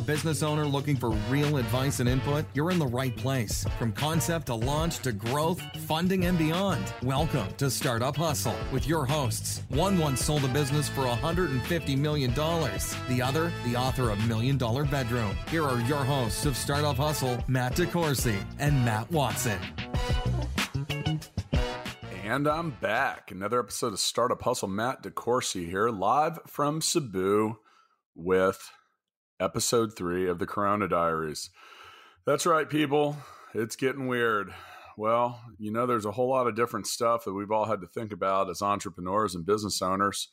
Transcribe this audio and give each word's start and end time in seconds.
business 0.00 0.42
owner 0.42 0.64
looking 0.64 0.96
for 0.96 1.10
real 1.28 1.58
advice 1.58 2.00
and 2.00 2.08
input? 2.08 2.44
You're 2.54 2.70
in 2.70 2.78
the 2.78 2.86
right 2.86 3.16
place. 3.16 3.64
From 3.78 3.92
concept 3.92 4.46
to 4.46 4.54
launch 4.54 4.98
to 5.00 5.12
growth, 5.12 5.60
funding, 5.86 6.24
and 6.24 6.36
beyond. 6.36 6.92
Welcome 7.02 7.48
to 7.58 7.70
Startup 7.70 8.16
Hustle 8.16 8.56
with 8.72 8.88
your 8.88 9.04
hosts. 9.04 9.62
One 9.68 9.98
once 9.98 10.24
sold 10.24 10.44
a 10.44 10.48
business 10.48 10.88
for 10.88 11.02
$150 11.02 11.96
million, 11.98 12.32
the 12.34 13.22
other, 13.22 13.52
the 13.64 13.76
author 13.76 14.10
of 14.10 14.26
Million 14.26 14.56
Dollar 14.56 14.84
Bedroom. 14.84 15.36
Here 15.50 15.64
are 15.64 15.80
your 15.82 16.04
hosts 16.04 16.46
of 16.46 16.56
Startup 16.56 16.96
Hustle, 16.96 17.42
Matt 17.46 17.74
DeCoursey 17.74 18.42
and 18.58 18.84
Matt 18.84 19.10
Watson. 19.12 19.58
And 22.30 22.46
I'm 22.46 22.70
back. 22.70 23.32
Another 23.32 23.58
episode 23.58 23.92
of 23.92 23.98
Startup 23.98 24.40
Hustle. 24.40 24.68
Matt 24.68 25.02
DeCoursey 25.02 25.68
here, 25.68 25.88
live 25.88 26.38
from 26.46 26.80
Cebu 26.80 27.58
with 28.14 28.70
episode 29.40 29.96
three 29.96 30.28
of 30.28 30.38
the 30.38 30.46
Corona 30.46 30.86
Diaries. 30.86 31.50
That's 32.26 32.46
right, 32.46 32.68
people. 32.68 33.16
It's 33.54 33.76
getting 33.76 34.06
weird. 34.06 34.52
Well, 34.96 35.40
you 35.58 35.72
know, 35.72 35.86
there's 35.86 36.04
a 36.04 36.12
whole 36.12 36.28
lot 36.28 36.46
of 36.46 36.54
different 36.54 36.86
stuff 36.86 37.24
that 37.24 37.32
we've 37.32 37.50
all 37.50 37.64
had 37.64 37.80
to 37.80 37.86
think 37.86 38.12
about 38.12 38.50
as 38.50 38.60
entrepreneurs 38.60 39.34
and 39.34 39.46
business 39.46 39.80
owners. 39.80 40.28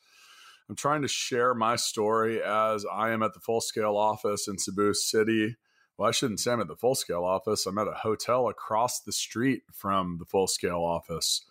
I'm 0.70 0.76
trying 0.76 1.02
to 1.04 1.08
share 1.08 1.54
my 1.54 1.78
story 1.78 2.44
as 2.44 2.86
I 2.86 3.12
am 3.12 3.24
at 3.24 3.34
the 3.34 3.40
full 3.40 3.62
scale 3.62 3.96
office 3.96 4.48
in 4.48 4.60
Cebu 4.60 4.94
City. 4.94 5.56
Well, 5.98 6.10
I 6.10 6.12
shouldn't 6.12 6.42
say 6.42 6.52
I'm 6.52 6.60
at 6.60 6.68
the 6.68 6.76
full 6.76 6.96
scale 6.96 7.24
office. 7.24 7.66
I'm 7.66 7.78
at 7.78 7.88
a 7.88 7.94
hotel 7.94 8.50
across 8.50 9.00
the 9.00 9.14
street 9.14 9.64
from 9.72 10.18
the 10.20 10.26
full 10.26 10.48
scale 10.48 10.84
office. 10.84 11.46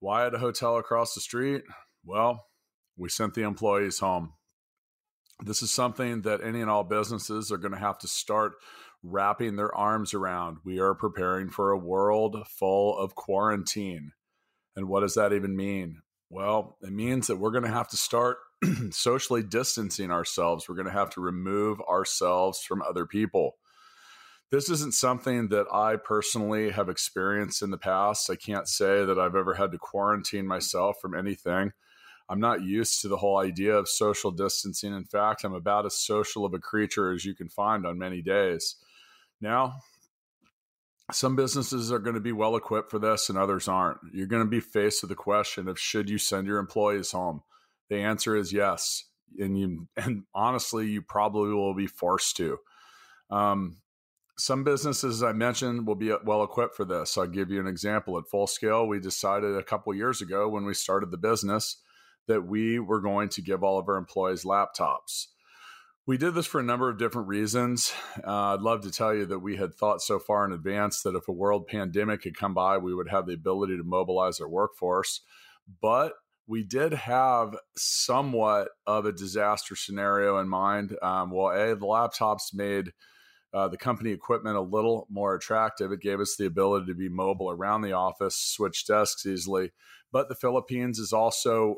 Why 0.00 0.26
at 0.26 0.34
a 0.34 0.38
hotel 0.38 0.78
across 0.78 1.14
the 1.14 1.20
street? 1.20 1.62
Well, 2.04 2.46
we 2.96 3.08
sent 3.08 3.34
the 3.34 3.42
employees 3.42 3.98
home. 3.98 4.32
This 5.42 5.62
is 5.62 5.70
something 5.70 6.22
that 6.22 6.42
any 6.42 6.60
and 6.60 6.70
all 6.70 6.84
businesses 6.84 7.50
are 7.50 7.58
going 7.58 7.72
to 7.72 7.78
have 7.78 7.98
to 7.98 8.08
start 8.08 8.52
wrapping 9.02 9.56
their 9.56 9.74
arms 9.74 10.14
around. 10.14 10.58
We 10.64 10.78
are 10.78 10.94
preparing 10.94 11.50
for 11.50 11.70
a 11.70 11.78
world 11.78 12.46
full 12.48 12.96
of 12.96 13.14
quarantine. 13.14 14.12
And 14.76 14.88
what 14.88 15.00
does 15.00 15.14
that 15.14 15.32
even 15.32 15.56
mean? 15.56 16.00
Well, 16.30 16.78
it 16.82 16.92
means 16.92 17.26
that 17.26 17.36
we're 17.36 17.50
going 17.50 17.64
to 17.64 17.70
have 17.70 17.88
to 17.88 17.96
start 17.96 18.38
socially 18.90 19.42
distancing 19.42 20.10
ourselves. 20.10 20.68
We're 20.68 20.76
going 20.76 20.86
to 20.86 20.92
have 20.92 21.10
to 21.10 21.20
remove 21.20 21.80
ourselves 21.82 22.60
from 22.60 22.82
other 22.82 23.06
people. 23.06 23.56
This 24.50 24.70
isn't 24.70 24.94
something 24.94 25.48
that 25.48 25.66
I 25.72 25.96
personally 25.96 26.70
have 26.70 26.88
experienced 26.88 27.62
in 27.62 27.70
the 27.70 27.78
past. 27.78 28.30
I 28.30 28.36
can't 28.36 28.68
say 28.68 29.04
that 29.04 29.18
I've 29.18 29.34
ever 29.34 29.54
had 29.54 29.72
to 29.72 29.78
quarantine 29.78 30.46
myself 30.46 30.96
from 31.00 31.14
anything. 31.14 31.72
I'm 32.28 32.40
not 32.40 32.62
used 32.62 33.02
to 33.02 33.08
the 33.08 33.18
whole 33.18 33.38
idea 33.38 33.74
of 33.76 33.88
social 33.88 34.30
distancing. 34.30 34.94
In 34.94 35.04
fact, 35.04 35.44
I'm 35.44 35.54
about 35.54 35.86
as 35.86 35.94
social 35.94 36.44
of 36.44 36.54
a 36.54 36.58
creature 36.58 37.12
as 37.12 37.24
you 37.24 37.34
can 37.34 37.48
find 37.48 37.86
on 37.86 37.98
many 37.98 38.22
days. 38.22 38.76
Now, 39.40 39.74
some 41.12 41.36
businesses 41.36 41.92
are 41.92 41.98
going 41.98 42.14
to 42.14 42.20
be 42.20 42.32
well 42.32 42.56
equipped 42.56 42.90
for 42.90 42.98
this 42.98 43.28
and 43.28 43.36
others 43.36 43.68
aren't. 43.68 43.98
You're 44.12 44.26
going 44.26 44.42
to 44.42 44.48
be 44.48 44.60
faced 44.60 45.02
with 45.02 45.10
the 45.10 45.14
question 45.14 45.68
of 45.68 45.78
should 45.78 46.08
you 46.08 46.16
send 46.16 46.46
your 46.46 46.58
employees 46.58 47.12
home? 47.12 47.42
The 47.90 47.96
answer 47.96 48.34
is 48.36 48.52
yes. 48.52 49.04
And 49.38 49.58
you 49.58 49.88
and 49.96 50.24
honestly, 50.34 50.88
you 50.88 51.02
probably 51.02 51.52
will 51.52 51.74
be 51.74 51.86
forced 51.86 52.36
to. 52.38 52.58
Um, 53.30 53.78
some 54.36 54.64
businesses, 54.64 55.16
as 55.16 55.22
I 55.22 55.32
mentioned, 55.32 55.86
will 55.86 55.94
be 55.94 56.12
well 56.24 56.42
equipped 56.42 56.74
for 56.74 56.84
this. 56.84 57.16
I'll 57.16 57.26
give 57.26 57.50
you 57.50 57.60
an 57.60 57.66
example. 57.66 58.18
At 58.18 58.28
full 58.28 58.46
scale, 58.46 58.86
we 58.86 58.98
decided 58.98 59.56
a 59.56 59.62
couple 59.62 59.94
years 59.94 60.20
ago 60.22 60.48
when 60.48 60.64
we 60.64 60.74
started 60.74 61.10
the 61.10 61.18
business 61.18 61.76
that 62.26 62.46
we 62.46 62.78
were 62.78 63.00
going 63.00 63.28
to 63.30 63.42
give 63.42 63.62
all 63.62 63.78
of 63.78 63.88
our 63.88 63.96
employees 63.96 64.44
laptops. 64.44 65.26
We 66.06 66.18
did 66.18 66.34
this 66.34 66.46
for 66.46 66.60
a 66.60 66.64
number 66.64 66.90
of 66.90 66.98
different 66.98 67.28
reasons. 67.28 67.92
Uh, 68.26 68.54
I'd 68.54 68.60
love 68.60 68.82
to 68.82 68.90
tell 68.90 69.14
you 69.14 69.24
that 69.26 69.38
we 69.38 69.56
had 69.56 69.74
thought 69.74 70.02
so 70.02 70.18
far 70.18 70.44
in 70.44 70.52
advance 70.52 71.00
that 71.02 71.16
if 71.16 71.28
a 71.28 71.32
world 71.32 71.66
pandemic 71.66 72.24
had 72.24 72.36
come 72.36 72.52
by, 72.52 72.76
we 72.76 72.94
would 72.94 73.08
have 73.08 73.26
the 73.26 73.32
ability 73.32 73.78
to 73.78 73.84
mobilize 73.84 74.38
our 74.38 74.48
workforce. 74.48 75.22
But 75.80 76.12
we 76.46 76.62
did 76.62 76.92
have 76.92 77.56
somewhat 77.74 78.68
of 78.86 79.06
a 79.06 79.12
disaster 79.12 79.74
scenario 79.74 80.38
in 80.38 80.48
mind. 80.48 80.94
Um, 81.00 81.30
well, 81.30 81.48
A, 81.48 81.74
the 81.74 81.86
laptops 81.86 82.52
made 82.52 82.92
uh, 83.54 83.68
the 83.68 83.78
company 83.78 84.10
equipment 84.10 84.56
a 84.56 84.60
little 84.60 85.06
more 85.08 85.34
attractive. 85.34 85.90
It 85.90 86.00
gave 86.00 86.20
us 86.20 86.36
the 86.36 86.44
ability 86.44 86.86
to 86.86 86.94
be 86.94 87.08
mobile 87.08 87.50
around 87.50 87.80
the 87.80 87.92
office, 87.92 88.36
switch 88.36 88.86
desks 88.86 89.24
easily. 89.24 89.72
But 90.12 90.28
the 90.28 90.34
Philippines 90.34 90.98
is 90.98 91.14
also 91.14 91.76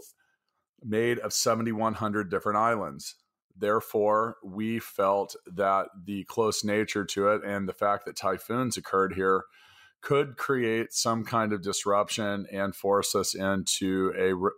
made 0.83 1.19
of 1.19 1.33
7,100 1.33 2.31
different 2.31 2.59
islands. 2.59 3.15
Therefore, 3.59 4.37
we 4.45 4.79
felt 4.79 5.35
that 5.47 5.89
the 6.05 6.25
close 6.25 6.63
nature 6.63 7.05
to 7.07 7.29
it 7.29 7.43
and 7.45 7.69
the 7.69 7.73
fact 7.73 8.05
that 8.05 8.17
typhoons 8.17 8.77
occurred 8.77 9.15
here 9.15 9.45
could 10.03 10.37
create 10.37 10.93
some 10.93 11.25
kind 11.25 11.53
of 11.53 11.63
disruption 11.63 12.47
and 12.53 12.77
force 12.77 13.15
us 13.15 13.35
into 13.35 14.13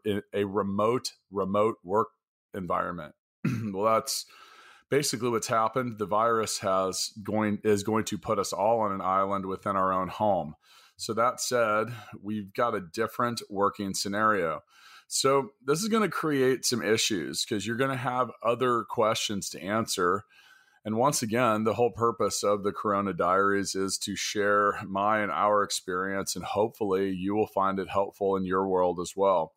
a, 0.05 0.41
a 0.41 0.45
remote 0.45 1.12
remote 1.31 1.77
work 1.84 2.09
environment. 2.55 3.15
well, 3.73 3.95
that's 3.95 4.27
basically 4.91 5.31
what's 5.31 5.47
happened. 5.47 5.99
The 5.99 6.06
virus 6.06 6.59
has 6.59 7.12
going 7.23 7.61
is 7.65 7.83
going 7.83 8.05
to 8.05 8.19
put 8.19 8.39
us 8.39 8.53
all 8.53 8.81
on 8.81 8.93
an 8.93 9.00
island 9.00 9.47
within 9.47 9.77
our 9.77 9.93
own 9.93 10.09
home. 10.09 10.55
So 10.97 11.15
that 11.15 11.41
said, 11.41 11.87
we've 12.21 12.53
got 12.53 12.75
a 12.75 12.81
different 12.81 13.41
working 13.49 13.95
scenario. 13.95 14.62
So 15.08 15.52
this 15.64 15.82
is 15.82 15.88
going 15.88 16.02
to 16.02 16.10
create 16.10 16.66
some 16.66 16.82
issues 16.82 17.42
because 17.42 17.66
you're 17.66 17.76
going 17.76 17.91
to 17.91 17.96
have 17.96 18.30
other 18.42 18.84
questions 18.84 19.48
to 19.50 19.60
answer. 19.60 20.24
And 20.84 20.96
once 20.96 21.22
again, 21.22 21.64
the 21.64 21.74
whole 21.74 21.91
purpose 21.91 22.44
of 22.44 22.62
the 22.62 22.72
Corona 22.72 23.14
Diaries 23.14 23.74
is 23.74 23.96
to 23.98 24.14
share 24.14 24.78
my 24.86 25.20
and 25.20 25.32
our 25.32 25.62
experience, 25.62 26.36
and 26.36 26.44
hopefully 26.44 27.10
you 27.10 27.34
will 27.34 27.46
find 27.46 27.78
it 27.78 27.88
helpful 27.88 28.36
in 28.36 28.44
your 28.44 28.69
world 28.69 29.00
as 29.00 29.14
well. 29.16 29.54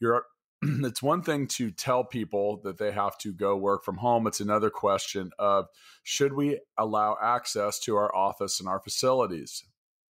You're, 0.00 0.24
it's 0.62 1.02
one 1.02 1.22
thing 1.22 1.46
to 1.46 1.70
tell 1.70 2.02
people 2.02 2.60
that 2.64 2.78
they 2.78 2.90
have 2.90 3.16
to 3.18 3.32
go 3.32 3.56
work 3.56 3.84
from 3.84 3.98
home. 3.98 4.26
It's 4.26 4.40
another 4.40 4.68
question 4.68 5.30
of 5.38 5.68
should 6.02 6.32
we 6.32 6.58
allow 6.76 7.16
access 7.22 7.78
to 7.80 7.96
our 7.96 8.14
office 8.14 8.58
and 8.58 8.68
our 8.68 8.80
facilities? 8.80 9.62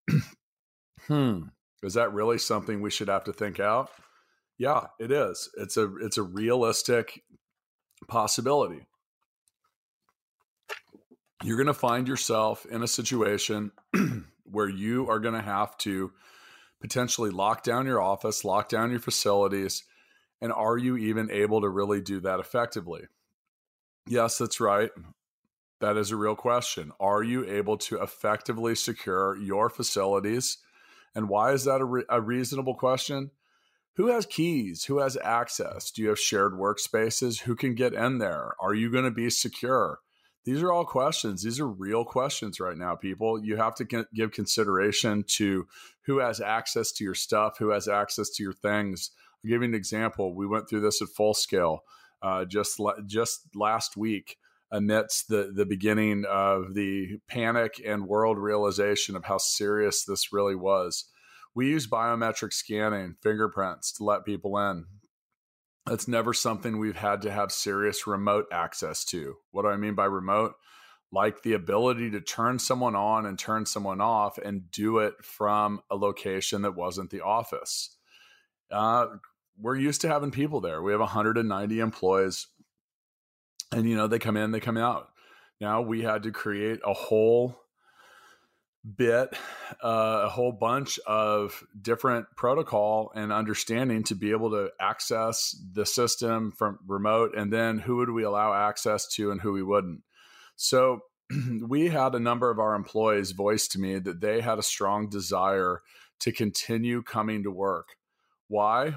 hmm. 1.07 1.41
Is 1.83 1.93
that 1.93 2.11
really 2.11 2.39
something 2.39 2.81
we 2.81 2.89
should 2.89 3.07
have 3.07 3.23
to 3.25 3.33
think 3.33 3.59
out? 3.59 3.91
Yeah, 4.59 4.87
it 4.99 5.09
is. 5.09 5.49
It's 5.57 5.77
a 5.77 5.95
it's 5.97 6.17
a 6.17 6.23
realistic 6.23 7.23
possibility. 8.09 8.85
You're 11.41 11.55
going 11.55 11.67
to 11.67 11.73
find 11.73 12.07
yourself 12.09 12.65
in 12.65 12.83
a 12.83 12.87
situation 12.87 13.71
where 14.43 14.67
you 14.67 15.09
are 15.09 15.19
going 15.19 15.35
to 15.35 15.41
have 15.41 15.77
to 15.79 16.11
potentially 16.81 17.29
lock 17.29 17.63
down 17.63 17.85
your 17.85 18.01
office, 18.01 18.43
lock 18.43 18.67
down 18.67 18.91
your 18.91 18.99
facilities, 18.99 19.85
and 20.41 20.51
are 20.51 20.77
you 20.77 20.97
even 20.97 21.31
able 21.31 21.61
to 21.61 21.69
really 21.69 22.01
do 22.01 22.19
that 22.19 22.41
effectively? 22.41 23.03
Yes, 24.05 24.37
that's 24.37 24.59
right. 24.59 24.91
That 25.79 25.95
is 25.95 26.11
a 26.11 26.17
real 26.17 26.35
question. 26.35 26.91
Are 26.99 27.23
you 27.23 27.45
able 27.45 27.77
to 27.77 28.01
effectively 28.01 28.75
secure 28.75 29.37
your 29.37 29.69
facilities? 29.69 30.57
And 31.15 31.29
why 31.29 31.53
is 31.53 31.63
that 31.63 31.79
a, 31.79 31.85
re- 31.85 32.05
a 32.09 32.19
reasonable 32.19 32.75
question? 32.75 33.31
Who 33.95 34.07
has 34.07 34.25
keys? 34.25 34.85
Who 34.85 34.99
has 34.99 35.17
access? 35.17 35.91
Do 35.91 36.01
you 36.01 36.09
have 36.09 36.19
shared 36.19 36.53
workspaces? 36.53 37.41
Who 37.41 37.55
can 37.55 37.75
get 37.75 37.93
in 37.93 38.19
there? 38.19 38.53
Are 38.61 38.73
you 38.73 38.91
going 38.91 39.03
to 39.03 39.11
be 39.11 39.29
secure? 39.29 39.99
These 40.45 40.63
are 40.63 40.71
all 40.71 40.85
questions. 40.85 41.43
These 41.43 41.59
are 41.59 41.67
real 41.67 42.05
questions 42.05 42.59
right 42.59 42.77
now 42.77 42.95
people. 42.95 43.43
You 43.43 43.57
have 43.57 43.75
to 43.75 44.05
give 44.13 44.31
consideration 44.31 45.23
to 45.35 45.67
who 46.03 46.19
has 46.19 46.39
access 46.39 46.91
to 46.93 47.03
your 47.03 47.13
stuff 47.13 47.57
who 47.59 47.69
has 47.69 47.87
access 47.87 48.29
to 48.31 48.43
your 48.43 48.53
things. 48.53 49.11
I'll 49.43 49.49
give 49.49 49.61
you 49.61 49.67
an 49.67 49.75
example. 49.75 50.33
We 50.33 50.47
went 50.47 50.69
through 50.69 50.81
this 50.81 51.01
at 51.01 51.09
full 51.09 51.33
scale 51.33 51.83
uh, 52.21 52.45
just 52.45 52.81
just 53.05 53.41
last 53.53 53.97
week 53.97 54.37
amidst 54.71 55.27
the 55.27 55.51
the 55.53 55.65
beginning 55.65 56.25
of 56.29 56.73
the 56.73 57.19
panic 57.27 57.81
and 57.85 58.07
world 58.07 58.37
realization 58.37 59.15
of 59.15 59.25
how 59.25 59.37
serious 59.37 60.03
this 60.03 60.31
really 60.31 60.55
was 60.55 61.05
we 61.55 61.67
use 61.67 61.87
biometric 61.87 62.53
scanning, 62.53 63.15
fingerprints 63.21 63.91
to 63.93 64.03
let 64.03 64.25
people 64.25 64.57
in. 64.57 64.85
That's 65.85 66.07
never 66.07 66.33
something 66.33 66.77
we've 66.77 66.95
had 66.95 67.21
to 67.23 67.31
have 67.31 67.51
serious 67.51 68.05
remote 68.05 68.45
access 68.51 69.03
to. 69.05 69.37
What 69.51 69.63
do 69.63 69.69
I 69.69 69.77
mean 69.77 69.95
by 69.95 70.05
remote? 70.05 70.53
Like 71.11 71.41
the 71.41 71.53
ability 71.53 72.11
to 72.11 72.21
turn 72.21 72.59
someone 72.59 72.95
on 72.95 73.25
and 73.25 73.39
turn 73.39 73.65
someone 73.65 73.99
off 73.99 74.37
and 74.37 74.69
do 74.69 74.99
it 74.99 75.15
from 75.23 75.81
a 75.89 75.95
location 75.95 76.61
that 76.61 76.75
wasn't 76.75 77.09
the 77.09 77.21
office. 77.21 77.95
Uh, 78.69 79.07
we're 79.59 79.75
used 79.75 80.01
to 80.01 80.07
having 80.07 80.29
people 80.29 80.61
there. 80.61 80.81
We 80.81 80.91
have 80.91 81.01
190 81.01 81.79
employees, 81.79 82.47
and 83.71 83.89
you 83.89 83.95
know 83.95 84.05
they 84.05 84.19
come 84.19 84.37
in, 84.37 84.51
they 84.51 84.59
come 84.59 84.77
out. 84.77 85.09
Now 85.59 85.81
we 85.81 86.03
had 86.03 86.23
to 86.23 86.31
create 86.31 86.79
a 86.85 86.93
whole 86.93 87.59
bit 88.95 89.29
uh, 89.83 90.21
a 90.25 90.29
whole 90.29 90.51
bunch 90.53 90.99
of 91.05 91.63
different 91.81 92.27
protocol 92.35 93.11
and 93.13 93.31
understanding 93.31 94.03
to 94.03 94.15
be 94.15 94.31
able 94.31 94.51
to 94.51 94.69
access 94.79 95.55
the 95.73 95.85
system 95.85 96.51
from 96.51 96.79
remote 96.87 97.35
and 97.35 97.51
then 97.51 97.79
who 97.79 97.97
would 97.97 98.09
we 98.09 98.23
allow 98.23 98.53
access 98.53 99.07
to 99.07 99.31
and 99.31 99.41
who 99.41 99.51
we 99.51 99.63
wouldn't 99.63 100.01
So 100.55 101.01
we 101.67 101.89
had 101.89 102.15
a 102.15 102.19
number 102.19 102.49
of 102.49 102.59
our 102.59 102.75
employees 102.75 103.31
voice 103.31 103.67
to 103.69 103.79
me 103.79 103.99
that 103.99 104.21
they 104.21 104.41
had 104.41 104.59
a 104.59 104.63
strong 104.63 105.09
desire 105.09 105.81
to 106.19 106.31
continue 106.31 107.01
coming 107.01 107.43
to 107.43 107.51
work. 107.51 107.95
Why? 108.47 108.95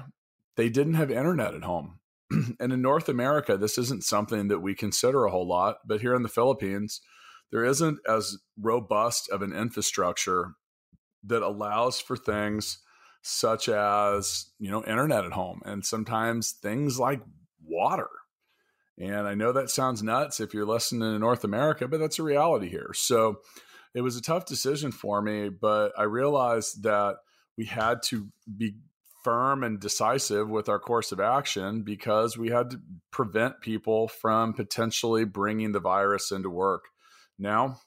They 0.57 0.69
didn't 0.69 0.95
have 0.95 1.11
internet 1.11 1.53
at 1.53 1.63
home. 1.63 1.99
and 2.59 2.73
in 2.73 2.81
North 2.81 3.07
America, 3.07 3.57
this 3.57 3.77
isn't 3.77 4.03
something 4.03 4.47
that 4.47 4.59
we 4.59 4.75
consider 4.75 5.25
a 5.25 5.31
whole 5.31 5.47
lot. 5.47 5.77
But 5.85 6.01
here 6.01 6.15
in 6.15 6.23
the 6.23 6.29
Philippines, 6.29 7.01
there 7.51 7.63
isn't 7.65 7.99
as 8.07 8.37
robust 8.59 9.29
of 9.29 9.41
an 9.41 9.53
infrastructure 9.53 10.53
that 11.25 11.43
allows 11.43 11.99
for 11.99 12.17
things 12.17 12.79
such 13.21 13.69
as, 13.69 14.47
you 14.59 14.69
know, 14.69 14.83
internet 14.83 15.23
at 15.23 15.31
home 15.31 15.61
and 15.65 15.85
sometimes 15.85 16.51
things 16.51 16.99
like 16.99 17.21
water. 17.65 18.09
And 18.99 19.27
I 19.27 19.33
know 19.33 19.51
that 19.53 19.69
sounds 19.69 20.03
nuts 20.03 20.39
if 20.39 20.53
you're 20.53 20.65
listening 20.65 21.13
in 21.13 21.19
North 21.21 21.43
America, 21.43 21.87
but 21.87 21.99
that's 21.99 22.19
a 22.19 22.23
reality 22.23 22.69
here. 22.69 22.91
So 22.93 23.39
it 23.95 24.01
was 24.01 24.17
a 24.17 24.21
tough 24.21 24.45
decision 24.45 24.91
for 24.91 25.21
me, 25.21 25.49
but 25.49 25.93
I 25.97 26.03
realized 26.03 26.83
that 26.83 27.15
we 27.57 27.65
had 27.65 28.01
to 28.07 28.27
be 28.57 28.75
firm 29.23 29.63
and 29.63 29.79
decisive 29.79 30.49
with 30.49 30.67
our 30.67 30.79
course 30.79 31.11
of 31.11 31.19
action 31.19 31.83
because 31.83 32.37
we 32.37 32.49
had 32.49 32.71
to 32.71 32.79
prevent 33.09 33.61
people 33.61 34.07
from 34.07 34.53
potentially 34.53 35.23
bringing 35.23 35.71
the 35.71 35.79
virus 35.79 36.31
into 36.31 36.49
work. 36.49 36.85
Now, 37.37 37.79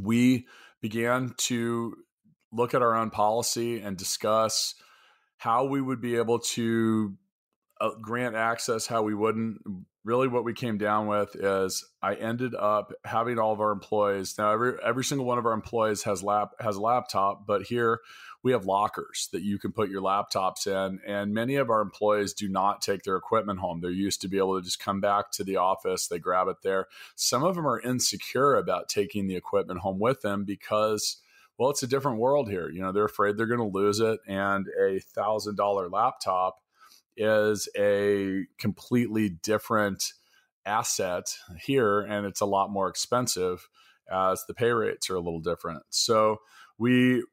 we 0.00 0.46
began 0.80 1.34
to 1.38 1.96
look 2.52 2.74
at 2.74 2.82
our 2.82 2.94
own 2.94 3.10
policy 3.10 3.80
and 3.80 3.96
discuss 3.96 4.74
how 5.38 5.64
we 5.64 5.80
would 5.80 6.00
be 6.00 6.16
able 6.16 6.38
to 6.38 7.14
uh, 7.80 7.90
grant 8.00 8.36
access, 8.36 8.86
how 8.86 9.02
we 9.02 9.14
wouldn't. 9.14 9.58
Really, 10.04 10.28
what 10.28 10.44
we 10.44 10.52
came 10.52 10.76
down 10.76 11.06
with 11.06 11.34
is 11.34 11.82
I 12.02 12.14
ended 12.14 12.54
up 12.54 12.92
having 13.06 13.38
all 13.38 13.54
of 13.54 13.60
our 13.60 13.72
employees. 13.72 14.34
Now, 14.36 14.52
every 14.52 14.74
every 14.84 15.02
single 15.02 15.26
one 15.26 15.38
of 15.38 15.46
our 15.46 15.54
employees 15.54 16.02
has 16.02 16.22
lap 16.22 16.50
has 16.60 16.76
a 16.76 16.80
laptop, 16.82 17.46
but 17.46 17.62
here 17.62 18.00
we 18.42 18.52
have 18.52 18.66
lockers 18.66 19.30
that 19.32 19.40
you 19.40 19.58
can 19.58 19.72
put 19.72 19.88
your 19.88 20.02
laptops 20.02 20.66
in. 20.66 21.00
And 21.06 21.32
many 21.32 21.56
of 21.56 21.70
our 21.70 21.80
employees 21.80 22.34
do 22.34 22.50
not 22.50 22.82
take 22.82 23.02
their 23.04 23.16
equipment 23.16 23.60
home. 23.60 23.80
They're 23.80 23.90
used 23.90 24.20
to 24.20 24.28
be 24.28 24.36
able 24.36 24.58
to 24.58 24.64
just 24.64 24.78
come 24.78 25.00
back 25.00 25.30
to 25.32 25.44
the 25.44 25.56
office, 25.56 26.06
they 26.06 26.18
grab 26.18 26.48
it 26.48 26.58
there. 26.62 26.86
Some 27.16 27.42
of 27.42 27.54
them 27.54 27.66
are 27.66 27.80
insecure 27.80 28.56
about 28.56 28.90
taking 28.90 29.26
the 29.26 29.36
equipment 29.36 29.80
home 29.80 29.98
with 29.98 30.20
them 30.20 30.44
because 30.44 31.16
well, 31.56 31.70
it's 31.70 31.82
a 31.84 31.88
different 31.88 32.18
world 32.18 32.50
here. 32.50 32.68
You 32.68 32.82
know, 32.82 32.92
they're 32.92 33.04
afraid 33.04 33.36
they're 33.36 33.46
going 33.46 33.58
to 33.60 33.78
lose 33.78 34.00
it. 34.00 34.20
And 34.26 34.66
a 34.78 34.98
thousand 34.98 35.56
dollar 35.56 35.88
laptop 35.88 36.60
is 37.16 37.68
a 37.76 38.44
completely 38.58 39.28
different 39.28 40.12
asset 40.66 41.36
here. 41.60 42.00
And 42.00 42.26
it's 42.26 42.40
a 42.40 42.46
lot 42.46 42.70
more 42.70 42.88
expensive 42.88 43.68
as 44.10 44.44
the 44.46 44.54
pay 44.54 44.70
rates 44.70 45.10
are 45.10 45.16
a 45.16 45.20
little 45.20 45.40
different. 45.40 45.82
So 45.90 46.38
we 46.78 47.24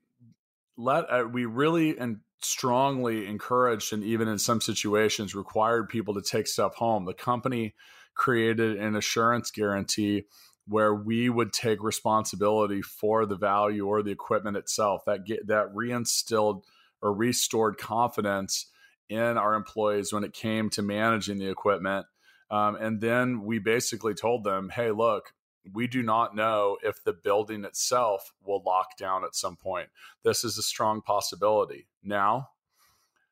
let 0.78 1.06
uh, 1.12 1.26
we 1.32 1.46
really 1.46 1.98
and 1.98 2.20
strongly 2.42 3.28
encouraged 3.28 3.94
and 3.94 4.04
even 4.04 4.28
in 4.28 4.40
some 4.40 4.62
situations 4.62 5.36
required 5.36 5.90
people 5.90 6.14
to 6.16 6.22
take 6.22 6.48
stuff 6.48 6.76
home. 6.76 7.06
The 7.06 7.14
company 7.14 7.76
created 8.16 8.78
an 8.78 8.96
assurance 8.96 9.52
guarantee 9.52 10.24
where 10.68 10.94
we 10.94 11.30
would 11.30 11.54
take 11.54 11.84
responsibility 11.84 12.82
for 12.82 13.26
the 13.26 13.36
value 13.36 13.86
or 13.86 14.02
the 14.02 14.12
equipment 14.12 14.58
itself 14.58 15.04
that 15.06 15.26
get 15.26 15.48
that 15.48 15.74
reinstilled 15.74 16.64
or 17.02 17.14
restored 17.14 17.78
confidence 17.78 18.68
in 19.12 19.38
our 19.38 19.54
employees 19.54 20.14
when 20.14 20.24
it 20.24 20.34
came 20.34 20.70
to 20.72 20.82
managing 20.82 21.38
the 21.38 21.50
equipment. 21.50 22.06
Um, 22.50 22.76
and 22.76 23.02
then 23.02 23.44
we 23.44 23.60
basically 23.60 24.14
told 24.14 24.44
them 24.44 24.70
hey 24.70 24.92
look 24.92 25.34
we 25.74 25.88
do 25.88 26.02
not 26.02 26.36
know 26.36 26.78
if 26.84 27.04
the 27.04 27.14
building 27.14 27.66
itself 27.66 28.34
will 28.44 28.64
lock 28.66 28.98
down 28.98 29.24
at 29.24 29.36
some 29.36 29.56
point. 29.56 29.90
This 30.24 30.44
is 30.44 30.58
a 30.58 30.64
strong 30.64 31.02
possibility. 31.02 31.88
Now 32.04 32.50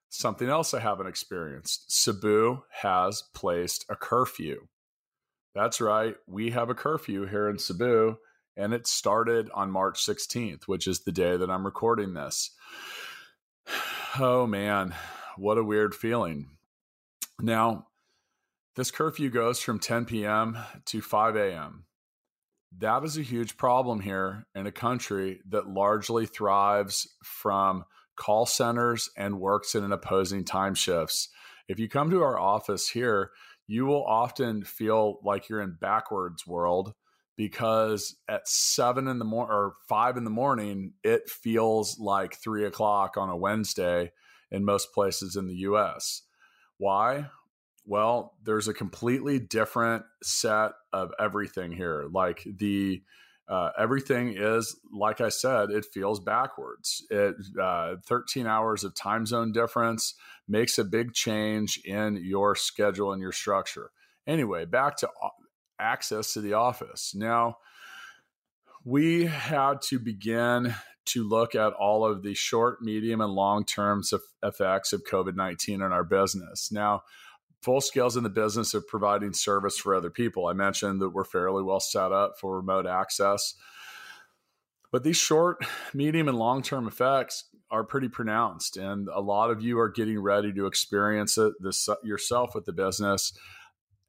something 0.10 0.50
else 0.50 0.74
i 0.74 0.80
haven't 0.80 1.08
experienced. 1.08 1.92
Cebu 1.92 2.64
has 2.72 3.24
placed 3.34 3.86
a 3.90 3.96
curfew. 3.96 4.68
That's 5.56 5.82
right. 5.82 6.16
We 6.28 6.52
have 6.52 6.70
a 6.70 6.76
curfew 6.76 7.26
here 7.26 7.50
in 7.50 7.58
Cebu, 7.58 8.18
and 8.56 8.74
it 8.74 8.88
started 8.88 9.50
on 9.54 9.72
March 9.72 10.00
16th, 10.06 10.64
which 10.64 10.88
is 10.88 11.02
the 11.02 11.12
day 11.12 11.38
that 11.38 11.50
I'm 11.50 11.66
recording 11.66 12.14
this. 12.14 12.52
Oh 14.18 14.48
man, 14.48 14.96
what 15.40 15.58
a 15.58 15.64
weird 15.64 15.96
feeling. 15.96 16.48
Now, 17.42 17.88
this 18.76 18.92
curfew 18.92 19.30
goes 19.30 19.60
from 19.60 19.80
10 19.80 20.06
p.m. 20.06 20.58
to 20.86 21.02
5 21.02 21.36
a.m. 21.36 21.86
That 22.78 23.04
is 23.04 23.18
a 23.18 23.24
huge 23.24 23.58
problem 23.58 24.02
here 24.02 24.46
in 24.54 24.68
a 24.68 24.72
country 24.72 25.40
that 25.50 25.68
largely 25.68 26.26
thrives 26.26 27.08
from 27.24 27.86
call 28.16 28.46
centers 28.46 29.10
and 29.18 29.40
works 29.40 29.76
in 29.76 29.84
an 29.84 29.94
opposing 29.94 30.44
time 30.44 30.76
shifts. 30.76 31.30
If 31.68 31.80
you 31.80 31.88
come 31.88 32.10
to 32.12 32.22
our 32.22 32.38
office 32.38 32.90
here, 32.90 33.32
you 33.66 33.86
will 33.86 34.04
often 34.04 34.64
feel 34.64 35.20
like 35.24 35.48
you're 35.48 35.62
in 35.62 35.78
backwards 35.80 36.46
world 36.46 36.94
because 37.38 38.18
at 38.28 38.48
seven 38.48 39.08
in 39.08 39.20
the 39.20 39.26
morning 39.26 39.56
or 39.56 39.74
five 39.88 40.18
in 40.18 40.26
the 40.26 40.30
morning, 40.30 40.94
it 41.04 41.30
feels 41.30 41.98
like 41.98 42.36
three 42.36 42.66
o'clock 42.66 43.16
on 43.16 43.30
a 43.30 43.38
Wednesday 43.38 44.12
in 44.52 44.66
most 44.66 44.94
places 44.94 45.36
in 45.36 45.48
the 45.48 45.56
US. 45.56 46.24
Why? 46.78 47.30
Well, 47.86 48.36
there's 48.44 48.68
a 48.68 48.74
completely 48.74 49.40
different 49.40 50.06
set 50.22 50.72
of 50.94 51.12
everything 51.20 51.72
here. 51.72 52.06
Like 52.12 52.46
the 52.46 53.02
uh, 53.48 53.72
everything 53.80 54.36
is 54.38 54.80
like 54.94 55.22
I 55.22 55.30
said, 55.30 55.72
it 55.72 55.86
feels 55.92 56.20
backwards. 56.20 57.04
It 57.10 57.36
uh, 57.60 57.96
13 58.06 58.46
hours 58.46 58.84
of 58.84 58.94
time 58.94 59.26
zone 59.26 59.52
difference 59.52 60.14
makes 60.48 60.78
a 60.78 60.84
big 60.84 61.14
change 61.14 61.82
in 61.84 62.20
your 62.24 62.56
schedule 62.56 63.12
and 63.12 63.22
your 63.22 63.32
structure. 63.32 63.90
Anyway, 64.28 64.66
back 64.66 64.98
to 64.98 65.10
access 65.80 66.34
to 66.34 66.42
the 66.42 66.54
office. 66.54 67.14
Now, 67.16 67.58
we 68.86 69.26
had 69.26 69.82
to 69.84 69.98
begin 69.98 70.76
to 71.10 71.28
look 71.28 71.56
at 71.56 71.74
all 71.74 72.06
of 72.06 72.24
the 72.24 72.34
short, 72.34 72.82
medium, 72.82 73.22
and 73.22 73.34
long 73.34 73.66
term 73.66 74.02
effects 74.44 74.94
of 74.94 75.04
COVID 75.04 75.36
19 75.36 75.82
on 75.82 75.92
our 75.92 76.04
business. 76.04 76.72
Now, 76.72 77.04
full 77.62 77.82
scale's 77.82 78.18
in 78.18 78.24
the 78.24 78.30
business 78.30 78.74
of 78.74 78.88
providing 78.88 79.34
service 79.34 79.78
for 79.78 79.96
other 79.96 80.10
people. 80.10 80.48
I 80.48 80.54
mentioned 80.54 81.02
that 81.02 81.10
we're 81.10 81.26
fairly 81.26 81.64
well 81.64 81.80
set 81.80 82.12
up 82.12 82.34
for 82.40 82.58
remote 82.58 82.88
access. 82.88 83.56
But 84.92 85.04
these 85.04 85.18
short, 85.18 85.64
medium, 85.94 86.28
and 86.28 86.38
long 86.38 86.62
term 86.62 86.88
effects 86.88 87.46
are 87.72 87.84
pretty 87.84 88.10
pronounced. 88.10 88.78
And 88.78 89.08
a 89.10 89.22
lot 89.22 89.52
of 89.52 89.62
you 89.62 89.80
are 89.80 89.90
getting 89.90 90.20
ready 90.20 90.52
to 90.54 90.66
experience 90.66 91.38
it 91.38 91.54
this, 91.60 91.88
yourself 92.04 92.56
with 92.56 92.66
the 92.66 92.74
business. 92.74 93.34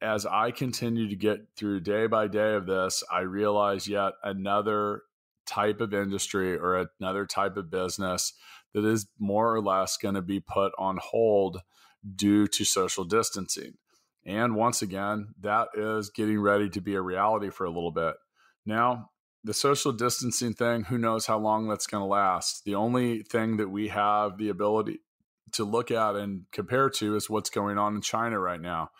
As 0.03 0.25
I 0.25 0.51
continue 0.51 1.09
to 1.11 1.17
get 1.17 1.41
through 1.57 1.81
day 1.81 2.07
by 2.07 2.27
day 2.27 2.55
of 2.55 2.65
this, 2.65 3.03
I 3.13 3.21
realize 3.21 3.87
yet 3.87 4.15
another 4.25 5.03
type 5.50 5.80
of 5.80 5.92
industry 5.92 6.57
or 6.57 6.88
another 7.00 7.26
type 7.26 7.57
of 7.57 7.71
business 7.71 8.33
that 8.73 8.85
is 8.85 9.07
more 9.19 9.52
or 9.52 9.61
less 9.61 9.97
going 9.97 10.14
to 10.14 10.23
be 10.23 10.40
put 10.40 10.73
on 10.78 10.99
hold 11.02 11.59
due 12.16 12.47
to 12.47 12.64
social 12.64 13.04
distancing. 13.04 13.75
And 14.25 14.54
once 14.54 14.80
again, 14.80 15.35
that 15.40 15.69
is 15.75 16.11
getting 16.11 16.40
ready 16.40 16.69
to 16.71 16.80
be 16.80 16.95
a 16.95 17.02
reality 17.02 17.50
for 17.50 17.64
a 17.64 17.71
little 17.71 17.90
bit. 17.90 18.14
Now, 18.64 19.11
the 19.42 19.54
social 19.54 19.92
distancing 19.92 20.52
thing, 20.52 20.85
who 20.85 20.99
knows 20.99 21.26
how 21.26 21.38
long 21.38 21.69
that's 21.69 21.87
going 21.87 22.02
to 22.02 22.07
last? 22.07 22.64
The 22.64 22.75
only 22.75 23.23
thing 23.23 23.57
that 23.57 23.71
we 23.71 23.88
have 23.88 24.37
the 24.38 24.50
ability 24.50 25.00
to 25.52 25.64
look 25.64 25.90
at 25.90 26.14
and 26.14 26.45
compare 26.52 26.90
to 26.90 27.16
is 27.16 27.28
what's 27.28 27.50
going 27.50 27.78
on 27.78 27.97
in 27.97 28.02
China 28.02 28.38
right 28.38 28.61
now. 28.61 28.90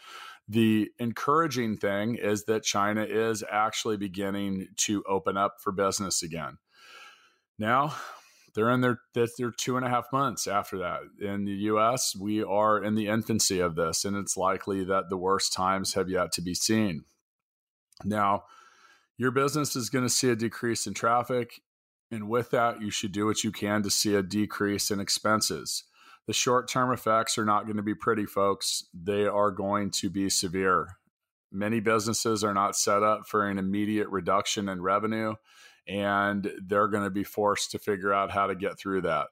The 0.51 0.91
encouraging 0.99 1.77
thing 1.77 2.17
is 2.17 2.47
that 2.47 2.65
China 2.65 3.05
is 3.05 3.45
actually 3.49 3.97
beginning 3.97 4.67
to 4.79 5.05
open 5.09 5.37
up 5.37 5.61
for 5.61 5.71
business 5.71 6.25
again. 6.25 6.59
Now, 7.57 7.95
they're 8.57 8.71
in 8.71 8.81
their 8.81 8.99
they're 9.15 9.53
two 9.53 9.77
and 9.77 9.87
a 9.87 9.89
half 9.89 10.07
months 10.13 10.49
after 10.49 10.79
that. 10.79 11.03
In 11.21 11.45
the 11.45 11.53
U.S., 11.53 12.17
we 12.17 12.43
are 12.43 12.83
in 12.83 12.97
the 12.97 13.07
infancy 13.07 13.61
of 13.61 13.77
this, 13.77 14.05
and 14.05 14.17
it's 14.17 14.37
likely 14.37 14.83
that 14.83 15.09
the 15.09 15.17
worst 15.17 15.53
times 15.53 15.95
have 15.95 16.09
yet 16.09 16.33
to 16.33 16.43
be 16.43 16.55
seen. 16.55 17.05
Now, 18.05 18.43
your 19.17 19.31
business 19.31 19.77
is 19.77 19.89
going 19.89 20.05
to 20.05 20.11
see 20.13 20.31
a 20.31 20.35
decrease 20.35 20.85
in 20.85 20.95
traffic, 20.95 21.61
and 22.11 22.29
with 22.29 22.51
that, 22.51 22.83
you 22.83 22.91
should 22.91 23.13
do 23.13 23.25
what 23.25 23.45
you 23.45 23.53
can 23.53 23.85
to 23.85 23.91
see 23.91 24.17
a 24.17 24.23
decrease 24.25 24.91
in 24.91 24.99
expenses. 24.99 25.85
The 26.31 26.35
short 26.35 26.69
term 26.69 26.93
effects 26.93 27.39
are 27.39 27.45
not 27.45 27.65
going 27.65 27.79
to 27.79 27.83
be 27.83 27.97
pretty, 27.97 28.25
folks. 28.25 28.85
They 28.95 29.27
are 29.27 29.51
going 29.51 29.91
to 29.91 30.09
be 30.09 30.31
severe. 30.31 30.87
Many 31.51 31.81
businesses 31.81 32.45
are 32.45 32.55
not 32.55 32.77
set 32.77 33.03
up 33.03 33.27
for 33.27 33.49
an 33.49 33.59
immediate 33.59 34.09
reduction 34.11 34.69
in 34.69 34.81
revenue 34.81 35.35
and 35.89 36.49
they're 36.65 36.87
going 36.87 37.03
to 37.03 37.11
be 37.11 37.25
forced 37.25 37.73
to 37.73 37.81
figure 37.81 38.15
out 38.15 38.31
how 38.31 38.47
to 38.47 38.55
get 38.55 38.79
through 38.79 39.01
that. 39.01 39.27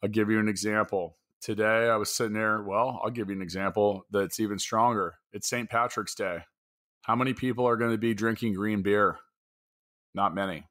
I'll 0.00 0.08
give 0.08 0.30
you 0.30 0.38
an 0.38 0.46
example. 0.46 1.16
Today, 1.40 1.88
I 1.88 1.96
was 1.96 2.14
sitting 2.14 2.34
there. 2.34 2.62
Well, 2.62 3.00
I'll 3.02 3.10
give 3.10 3.30
you 3.30 3.34
an 3.34 3.42
example 3.42 4.06
that's 4.12 4.38
even 4.38 4.60
stronger. 4.60 5.16
It's 5.32 5.50
St. 5.50 5.68
Patrick's 5.68 6.14
Day. 6.14 6.44
How 7.02 7.16
many 7.16 7.34
people 7.34 7.66
are 7.66 7.76
going 7.76 7.90
to 7.90 7.98
be 7.98 8.14
drinking 8.14 8.54
green 8.54 8.82
beer? 8.82 9.18
Not 10.14 10.36
many. 10.36 10.68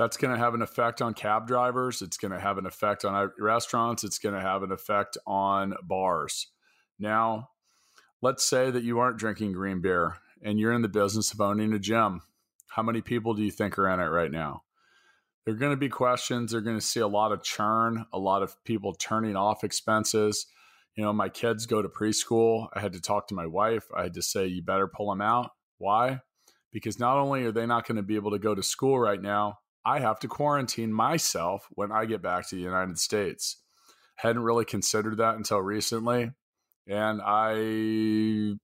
That's 0.00 0.16
going 0.16 0.32
to 0.32 0.38
have 0.38 0.54
an 0.54 0.62
effect 0.62 1.02
on 1.02 1.12
cab 1.12 1.46
drivers. 1.46 2.00
It's 2.00 2.16
going 2.16 2.32
to 2.32 2.40
have 2.40 2.56
an 2.56 2.64
effect 2.64 3.04
on 3.04 3.14
uh, 3.14 3.28
restaurants. 3.38 4.02
It's 4.02 4.18
going 4.18 4.34
to 4.34 4.40
have 4.40 4.62
an 4.62 4.72
effect 4.72 5.18
on 5.26 5.74
bars. 5.82 6.46
Now, 6.98 7.50
let's 8.22 8.42
say 8.42 8.70
that 8.70 8.82
you 8.82 8.98
aren't 8.98 9.18
drinking 9.18 9.52
green 9.52 9.82
beer 9.82 10.16
and 10.42 10.58
you're 10.58 10.72
in 10.72 10.80
the 10.80 10.88
business 10.88 11.34
of 11.34 11.40
owning 11.42 11.74
a 11.74 11.78
gym. 11.78 12.22
How 12.68 12.82
many 12.82 13.02
people 13.02 13.34
do 13.34 13.42
you 13.42 13.50
think 13.50 13.78
are 13.78 13.90
in 13.90 14.00
it 14.00 14.04
right 14.04 14.30
now? 14.30 14.62
There 15.44 15.52
are 15.52 15.58
going 15.58 15.72
to 15.72 15.76
be 15.76 15.90
questions. 15.90 16.52
They're 16.52 16.62
going 16.62 16.78
to 16.78 16.86
see 16.86 17.00
a 17.00 17.06
lot 17.06 17.32
of 17.32 17.42
churn, 17.42 18.06
a 18.10 18.18
lot 18.18 18.42
of 18.42 18.56
people 18.64 18.94
turning 18.94 19.36
off 19.36 19.64
expenses. 19.64 20.46
You 20.96 21.04
know, 21.04 21.12
my 21.12 21.28
kids 21.28 21.66
go 21.66 21.82
to 21.82 21.90
preschool. 21.90 22.68
I 22.72 22.80
had 22.80 22.94
to 22.94 23.02
talk 23.02 23.28
to 23.28 23.34
my 23.34 23.44
wife. 23.44 23.84
I 23.94 24.04
had 24.04 24.14
to 24.14 24.22
say, 24.22 24.46
you 24.46 24.62
better 24.62 24.88
pull 24.88 25.10
them 25.10 25.20
out. 25.20 25.50
Why? 25.76 26.20
Because 26.72 26.98
not 26.98 27.18
only 27.18 27.44
are 27.44 27.52
they 27.52 27.66
not 27.66 27.86
going 27.86 27.96
to 27.96 28.02
be 28.02 28.16
able 28.16 28.30
to 28.30 28.38
go 28.38 28.54
to 28.54 28.62
school 28.62 28.98
right 28.98 29.20
now, 29.20 29.58
I 29.84 30.00
have 30.00 30.18
to 30.20 30.28
quarantine 30.28 30.92
myself 30.92 31.66
when 31.70 31.90
I 31.90 32.04
get 32.04 32.22
back 32.22 32.48
to 32.48 32.56
the 32.56 32.62
United 32.62 32.98
States. 32.98 33.56
Hadn't 34.16 34.42
really 34.42 34.64
considered 34.64 35.16
that 35.18 35.36
until 35.36 35.60
recently. 35.60 36.32
And 36.86 37.20
I, 37.24 38.56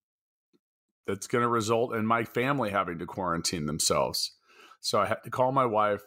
that's 1.06 1.26
going 1.26 1.42
to 1.42 1.48
result 1.48 1.94
in 1.94 2.06
my 2.06 2.24
family 2.24 2.70
having 2.70 2.98
to 2.98 3.06
quarantine 3.06 3.66
themselves. 3.66 4.32
So 4.80 5.00
I 5.00 5.06
had 5.06 5.22
to 5.24 5.30
call 5.30 5.52
my 5.52 5.64
wife 5.64 6.02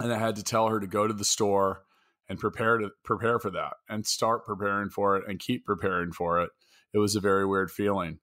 and 0.00 0.12
I 0.12 0.18
had 0.18 0.36
to 0.36 0.42
tell 0.42 0.68
her 0.68 0.80
to 0.80 0.86
go 0.86 1.06
to 1.06 1.14
the 1.14 1.24
store 1.24 1.82
and 2.28 2.38
prepare 2.38 2.78
to 2.78 2.90
prepare 3.04 3.38
for 3.38 3.50
that 3.50 3.74
and 3.88 4.06
start 4.06 4.44
preparing 4.44 4.90
for 4.90 5.16
it 5.16 5.24
and 5.28 5.38
keep 5.38 5.64
preparing 5.64 6.12
for 6.12 6.40
it. 6.40 6.50
It 6.92 6.98
was 6.98 7.16
a 7.16 7.20
very 7.20 7.46
weird 7.46 7.70
feeling. 7.70 8.18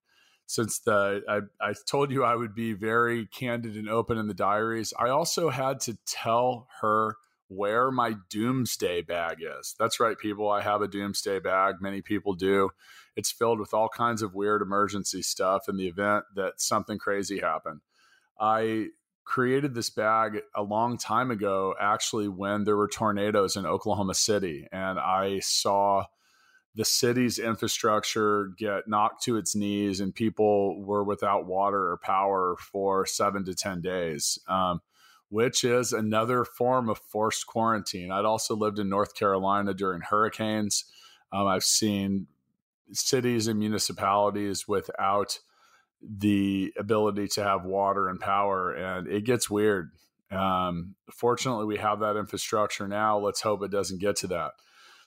Since 0.49 0.79
the 0.79 1.21
I, 1.29 1.41
I 1.63 1.73
told 1.85 2.09
you 2.09 2.23
I 2.23 2.35
would 2.35 2.55
be 2.55 2.73
very 2.73 3.27
candid 3.27 3.75
and 3.75 3.87
open 3.87 4.17
in 4.17 4.25
the 4.25 4.33
diaries, 4.33 4.95
I 4.97 5.09
also 5.09 5.49
had 5.49 5.79
to 5.81 5.95
tell 6.07 6.67
her 6.81 7.17
where 7.49 7.91
my 7.91 8.15
doomsday 8.31 9.03
bag 9.03 9.43
is. 9.43 9.75
That's 9.77 9.99
right, 9.99 10.17
people. 10.17 10.49
I 10.49 10.61
have 10.61 10.81
a 10.81 10.87
doomsday 10.87 11.37
bag. 11.37 11.75
Many 11.81 12.01
people 12.01 12.33
do. 12.33 12.71
It's 13.15 13.31
filled 13.31 13.59
with 13.59 13.75
all 13.75 13.89
kinds 13.89 14.23
of 14.23 14.33
weird 14.33 14.63
emergency 14.63 15.21
stuff 15.21 15.69
in 15.69 15.77
the 15.77 15.87
event 15.87 16.25
that 16.35 16.59
something 16.59 16.97
crazy 16.97 17.41
happened. 17.41 17.81
I 18.39 18.87
created 19.25 19.75
this 19.75 19.91
bag 19.91 20.41
a 20.55 20.63
long 20.63 20.97
time 20.97 21.29
ago, 21.29 21.75
actually, 21.79 22.27
when 22.27 22.63
there 22.63 22.75
were 22.75 22.87
tornadoes 22.87 23.55
in 23.55 23.67
Oklahoma 23.67 24.15
City. 24.15 24.67
And 24.71 24.97
I 24.97 25.41
saw 25.41 26.05
the 26.75 26.85
city's 26.85 27.39
infrastructure 27.39 28.51
get 28.57 28.87
knocked 28.87 29.23
to 29.23 29.37
its 29.37 29.55
knees 29.55 29.99
and 29.99 30.13
people 30.13 30.81
were 30.81 31.03
without 31.03 31.45
water 31.45 31.91
or 31.91 31.97
power 31.97 32.55
for 32.59 33.05
seven 33.05 33.43
to 33.45 33.55
10 33.55 33.81
days, 33.81 34.39
um, 34.47 34.81
which 35.29 35.63
is 35.63 35.93
another 35.93 36.45
form 36.45 36.89
of 36.89 36.99
forced 36.99 37.47
quarantine. 37.47 38.11
I'd 38.11 38.25
also 38.25 38.55
lived 38.55 38.79
in 38.79 38.87
North 38.87 39.15
Carolina 39.15 39.73
during 39.73 40.01
hurricanes. 40.01 40.85
Um, 41.31 41.47
I've 41.47 41.63
seen 41.63 42.27
cities 42.91 43.47
and 43.47 43.59
municipalities 43.59 44.67
without 44.67 45.39
the 46.01 46.73
ability 46.77 47.27
to 47.27 47.43
have 47.43 47.65
water 47.65 48.07
and 48.07 48.19
power, 48.19 48.71
and 48.71 49.07
it 49.07 49.25
gets 49.25 49.49
weird. 49.49 49.91
Um, 50.31 50.95
fortunately, 51.11 51.65
we 51.65 51.77
have 51.77 51.99
that 51.99 52.15
infrastructure 52.15 52.87
now. 52.87 53.17
Let's 53.17 53.41
hope 53.41 53.63
it 53.63 53.71
doesn't 53.71 53.99
get 53.99 54.15
to 54.17 54.27
that. 54.27 54.51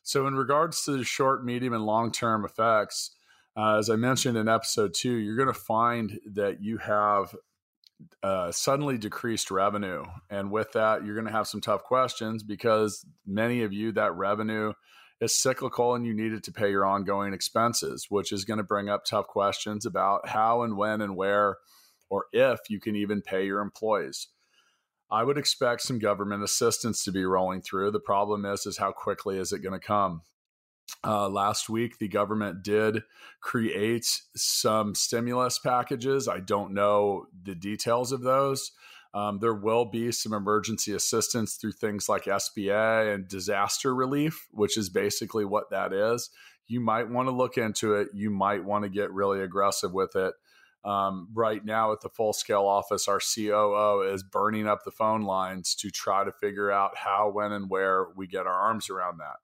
So, 0.02 0.26
in 0.26 0.34
regards 0.34 0.84
to 0.84 0.96
the 0.96 1.04
short, 1.04 1.44
medium, 1.44 1.72
and 1.72 1.84
long 1.84 2.10
term 2.10 2.44
effects, 2.44 3.14
uh, 3.56 3.78
as 3.78 3.90
I 3.90 3.96
mentioned 3.96 4.36
in 4.36 4.48
episode 4.48 4.94
two, 4.94 5.14
you're 5.14 5.36
going 5.36 5.52
to 5.52 5.54
find 5.54 6.18
that 6.34 6.62
you 6.62 6.78
have 6.78 7.34
uh, 8.22 8.50
suddenly 8.50 8.98
decreased 8.98 9.50
revenue. 9.50 10.04
And 10.30 10.50
with 10.50 10.72
that, 10.72 11.04
you're 11.04 11.14
going 11.14 11.26
to 11.26 11.32
have 11.32 11.46
some 11.46 11.60
tough 11.60 11.84
questions 11.84 12.42
because 12.42 13.04
many 13.26 13.62
of 13.62 13.72
you, 13.72 13.92
that 13.92 14.14
revenue 14.14 14.72
is 15.20 15.34
cyclical 15.34 15.94
and 15.94 16.04
you 16.04 16.14
need 16.14 16.32
it 16.32 16.42
to 16.44 16.52
pay 16.52 16.70
your 16.70 16.84
ongoing 16.84 17.32
expenses, 17.32 18.06
which 18.08 18.32
is 18.32 18.44
going 18.44 18.58
to 18.58 18.64
bring 18.64 18.88
up 18.88 19.04
tough 19.04 19.26
questions 19.26 19.86
about 19.86 20.28
how 20.28 20.62
and 20.62 20.76
when 20.76 21.00
and 21.00 21.16
where 21.16 21.58
or 22.10 22.26
if 22.32 22.58
you 22.68 22.80
can 22.80 22.96
even 22.96 23.22
pay 23.22 23.46
your 23.46 23.60
employees. 23.60 24.28
I 25.12 25.24
would 25.24 25.36
expect 25.36 25.82
some 25.82 25.98
government 25.98 26.42
assistance 26.42 27.04
to 27.04 27.12
be 27.12 27.24
rolling 27.26 27.60
through. 27.60 27.90
The 27.90 28.00
problem 28.00 28.46
is, 28.46 28.64
is 28.64 28.78
how 28.78 28.92
quickly 28.92 29.36
is 29.38 29.52
it 29.52 29.58
going 29.58 29.78
to 29.78 29.86
come? 29.86 30.22
Uh, 31.04 31.28
last 31.28 31.68
week, 31.68 31.98
the 31.98 32.08
government 32.08 32.62
did 32.62 33.02
create 33.42 34.06
some 34.34 34.94
stimulus 34.94 35.58
packages. 35.58 36.28
I 36.28 36.40
don't 36.40 36.72
know 36.72 37.26
the 37.44 37.54
details 37.54 38.10
of 38.10 38.22
those. 38.22 38.72
Um, 39.12 39.38
there 39.40 39.54
will 39.54 39.84
be 39.84 40.12
some 40.12 40.32
emergency 40.32 40.94
assistance 40.94 41.56
through 41.56 41.72
things 41.72 42.08
like 42.08 42.24
SBA 42.24 43.14
and 43.14 43.28
disaster 43.28 43.94
relief, 43.94 44.48
which 44.50 44.78
is 44.78 44.88
basically 44.88 45.44
what 45.44 45.70
that 45.70 45.92
is. 45.92 46.30
You 46.66 46.80
might 46.80 47.10
want 47.10 47.28
to 47.28 47.34
look 47.34 47.58
into 47.58 47.94
it. 47.94 48.08
You 48.14 48.30
might 48.30 48.64
want 48.64 48.84
to 48.84 48.88
get 48.88 49.12
really 49.12 49.42
aggressive 49.42 49.92
with 49.92 50.16
it. 50.16 50.32
Um, 50.84 51.28
right 51.32 51.64
now, 51.64 51.92
at 51.92 52.00
the 52.00 52.08
full 52.08 52.32
scale 52.32 52.66
office, 52.66 53.06
our 53.06 53.20
COO 53.20 54.02
is 54.02 54.22
burning 54.22 54.66
up 54.66 54.80
the 54.84 54.90
phone 54.90 55.22
lines 55.22 55.74
to 55.76 55.90
try 55.90 56.24
to 56.24 56.32
figure 56.32 56.72
out 56.72 56.96
how, 56.96 57.30
when, 57.30 57.52
and 57.52 57.70
where 57.70 58.06
we 58.16 58.26
get 58.26 58.46
our 58.46 58.60
arms 58.60 58.90
around 58.90 59.18
that. 59.18 59.36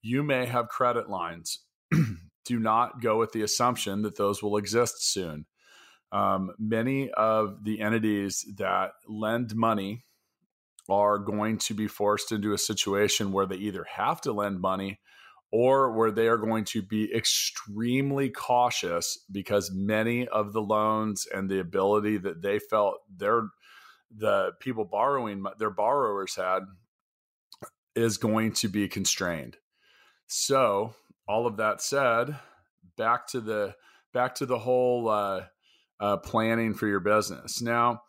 You 0.00 0.22
may 0.22 0.46
have 0.46 0.68
credit 0.68 1.10
lines. 1.10 1.60
Do 2.44 2.58
not 2.58 3.02
go 3.02 3.18
with 3.18 3.32
the 3.32 3.42
assumption 3.42 4.02
that 4.02 4.16
those 4.16 4.42
will 4.42 4.56
exist 4.56 5.04
soon 5.12 5.46
um, 6.12 6.52
many 6.58 7.10
of 7.10 7.64
the 7.64 7.80
entities 7.80 8.44
that 8.56 8.92
lend 9.08 9.54
money 9.54 10.04
are 10.88 11.18
going 11.18 11.58
to 11.58 11.74
be 11.74 11.86
forced 11.86 12.32
into 12.32 12.52
a 12.52 12.58
situation 12.58 13.32
where 13.32 13.46
they 13.46 13.56
either 13.56 13.86
have 13.94 14.20
to 14.22 14.32
lend 14.32 14.60
money 14.60 14.98
or 15.52 15.92
where 15.92 16.10
they 16.10 16.28
are 16.28 16.36
going 16.36 16.64
to 16.64 16.82
be 16.82 17.12
extremely 17.14 18.30
cautious 18.30 19.18
because 19.30 19.70
many 19.72 20.28
of 20.28 20.52
the 20.52 20.62
loans 20.62 21.26
and 21.32 21.50
the 21.50 21.58
ability 21.58 22.18
that 22.18 22.42
they 22.42 22.58
felt 22.58 22.98
their 23.14 23.48
the 24.14 24.52
people 24.60 24.84
borrowing 24.84 25.44
their 25.58 25.70
borrowers 25.70 26.34
had 26.34 26.60
is 27.94 28.16
going 28.16 28.52
to 28.52 28.68
be 28.68 28.88
constrained. 28.88 29.56
So, 30.26 30.94
all 31.28 31.46
of 31.46 31.56
that 31.58 31.80
said, 31.80 32.36
back 32.96 33.26
to 33.28 33.40
the 33.40 33.74
back 34.12 34.36
to 34.36 34.46
the 34.46 34.58
whole 34.58 35.08
uh, 35.08 35.44
uh, 36.00 36.16
planning 36.18 36.74
for 36.74 36.86
your 36.86 37.00
business. 37.00 37.60
Now, 37.60 38.02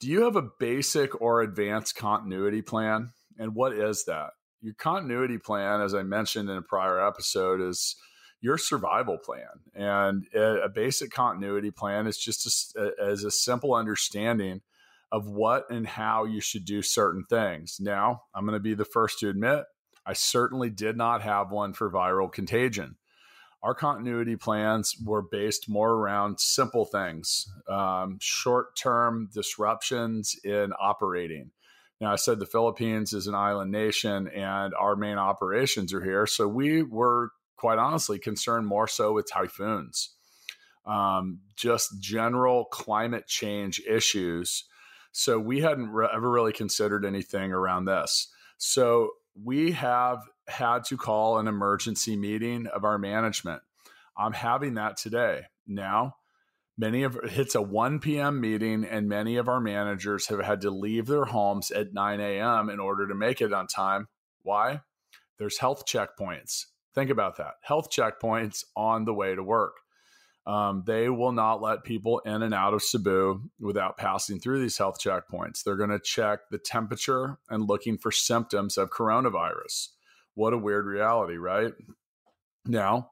do 0.00 0.08
you 0.08 0.22
have 0.22 0.36
a 0.36 0.48
basic 0.58 1.20
or 1.20 1.42
advanced 1.42 1.96
continuity 1.96 2.62
plan? 2.62 3.12
And 3.38 3.54
what 3.54 3.72
is 3.72 4.04
that? 4.06 4.30
Your 4.62 4.74
continuity 4.74 5.38
plan, 5.38 5.80
as 5.80 5.94
I 5.94 6.02
mentioned 6.02 6.48
in 6.48 6.56
a 6.56 6.62
prior 6.62 7.04
episode, 7.04 7.60
is 7.60 7.96
your 8.40 8.58
survival 8.58 9.18
plan. 9.18 9.48
And 9.74 10.26
a, 10.34 10.68
basic 10.68 11.10
continuity 11.10 11.70
plan 11.70 12.06
is 12.06 12.16
just 12.16 12.74
a, 12.76 12.92
as 13.00 13.24
a 13.24 13.30
simple 13.30 13.74
understanding 13.74 14.62
of 15.10 15.28
what 15.28 15.68
and 15.70 15.86
how 15.86 16.24
you 16.24 16.40
should 16.40 16.64
do 16.64 16.80
certain 16.80 17.24
things. 17.28 17.78
Now, 17.80 18.22
I'm 18.34 18.46
going 18.46 18.56
to 18.56 18.60
be 18.60 18.74
the 18.74 18.84
first 18.84 19.18
to 19.20 19.28
admit 19.28 19.64
I 20.06 20.14
certainly 20.14 20.70
did 20.70 20.96
not 20.96 21.22
have 21.22 21.50
one 21.50 21.74
for 21.74 21.90
viral 21.90 22.32
contagion 22.32 22.96
our 23.62 23.74
continuity 23.74 24.36
plans 24.36 24.96
were 25.04 25.22
based 25.22 25.68
more 25.68 25.92
around 25.92 26.40
simple 26.40 26.84
things, 26.84 27.46
um, 27.68 28.18
short 28.20 28.76
term 28.76 29.28
disruptions 29.32 30.34
in 30.44 30.72
operating. 30.80 31.50
Now, 32.02 32.12
I 32.12 32.16
said 32.16 32.40
the 32.40 32.46
Philippines 32.46 33.12
is 33.12 33.28
an 33.28 33.36
island 33.36 33.70
nation 33.70 34.26
and 34.26 34.74
our 34.74 34.96
main 34.96 35.18
operations 35.18 35.94
are 35.94 36.02
here. 36.02 36.26
So 36.26 36.48
we 36.48 36.82
were 36.82 37.30
quite 37.54 37.78
honestly 37.78 38.18
concerned 38.18 38.66
more 38.66 38.88
so 38.88 39.12
with 39.12 39.30
typhoons, 39.30 40.10
um, 40.84 41.38
just 41.54 42.00
general 42.00 42.64
climate 42.64 43.28
change 43.28 43.80
issues. 43.88 44.64
So 45.12 45.38
we 45.38 45.60
hadn't 45.60 45.90
re- 45.90 46.08
ever 46.12 46.28
really 46.28 46.52
considered 46.52 47.04
anything 47.04 47.52
around 47.52 47.84
this. 47.84 48.26
So 48.58 49.10
we 49.40 49.70
have 49.70 50.24
had 50.48 50.82
to 50.86 50.96
call 50.96 51.38
an 51.38 51.46
emergency 51.46 52.16
meeting 52.16 52.66
of 52.66 52.82
our 52.82 52.98
management. 52.98 53.62
I'm 54.16 54.32
having 54.32 54.74
that 54.74 54.96
today. 54.96 55.42
Now, 55.68 56.16
many 56.76 57.02
of 57.02 57.18
it's 57.22 57.54
a 57.54 57.62
1 57.62 58.00
p.m. 58.00 58.40
meeting, 58.40 58.84
and 58.84 59.08
many 59.08 59.36
of 59.36 59.48
our 59.48 59.60
managers 59.60 60.26
have 60.28 60.40
had 60.40 60.60
to 60.62 60.70
leave 60.70 61.06
their 61.06 61.26
homes 61.26 61.70
at 61.70 61.92
9 61.92 62.20
a.m. 62.20 62.70
in 62.70 62.80
order 62.80 63.06
to 63.06 63.14
make 63.14 63.40
it 63.40 63.52
on 63.52 63.66
time. 63.66 64.08
Why? 64.42 64.80
There's 65.38 65.58
health 65.58 65.86
checkpoints. 65.86 66.66
Think 66.94 67.10
about 67.10 67.36
that 67.38 67.54
health 67.62 67.90
checkpoints 67.90 68.64
on 68.76 69.04
the 69.04 69.14
way 69.14 69.34
to 69.34 69.42
work. 69.42 69.76
Um, 70.44 70.82
they 70.86 71.08
will 71.08 71.32
not 71.32 71.62
let 71.62 71.84
people 71.84 72.18
in 72.20 72.42
and 72.42 72.52
out 72.52 72.74
of 72.74 72.82
Cebu 72.82 73.42
without 73.60 73.96
passing 73.96 74.40
through 74.40 74.60
these 74.60 74.76
health 74.76 74.98
checkpoints. 75.00 75.62
They're 75.62 75.76
going 75.76 75.90
to 75.90 76.00
check 76.00 76.40
the 76.50 76.58
temperature 76.58 77.38
and 77.48 77.68
looking 77.68 77.96
for 77.96 78.10
symptoms 78.10 78.76
of 78.76 78.90
coronavirus. 78.90 79.88
What 80.34 80.52
a 80.52 80.58
weird 80.58 80.86
reality, 80.86 81.36
right? 81.36 81.72
Now, 82.66 83.11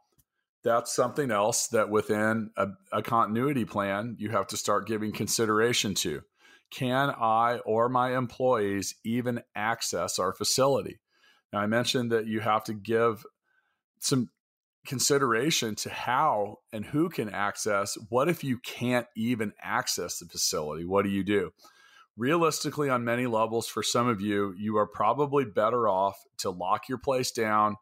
that's 0.63 0.95
something 0.95 1.31
else 1.31 1.69
that 1.69 1.91
within 1.91 2.51
a, 2.57 2.69
a, 2.93 3.03
continuity 3.03 3.65
plan 3.65 4.17
you 4.19 4.31
have 4.31 4.47
to 4.49 4.57
start 4.57 4.87
giving 4.87 5.13
consideration 5.13 5.95
to 5.95 6.23
can 6.71 7.11
I 7.11 7.59
or 7.65 7.89
my 7.89 8.17
employees 8.17 8.95
even 9.05 9.43
access 9.57 10.19
our 10.19 10.33
facility? 10.33 11.01
Now, 11.53 11.59
I 11.61 11.67
mentioned 11.67 12.13
that 12.13 12.27
you 12.27 12.41
have 12.41 12.65
to 12.65 12.75
give 12.75 13.25
some 13.99 14.31
consideration 14.87 15.75
to 15.77 15.91
how 15.91 16.59
and 16.73 16.85
who 16.85 17.09
can 17.09 17.29
access. 17.29 17.99
What 18.09 18.29
if 18.29 18.45
you 18.45 18.59
can't 18.59 19.07
even 19.17 19.53
access 19.61 20.19
the 20.19 20.27
facility? 20.27 20.85
What 20.85 21.03
do 21.03 21.11
you 21.11 21.25
do? 21.25 21.51
Realistically, 22.17 22.89
on 22.89 23.05
many 23.05 23.27
levels, 23.27 23.67
for 23.67 23.83
some 23.83 24.07
of 24.07 24.21
you, 24.21 24.55
you 24.59 24.77
are 24.77 24.87
probably 24.87 25.45
better 25.45 25.89
off 25.89 26.21
to 26.39 26.51
lock 26.51 26.89
your 26.89 26.99
place 26.99 27.31
down, 27.31 27.77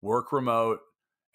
work 0.00 0.32
remote, 0.32 0.80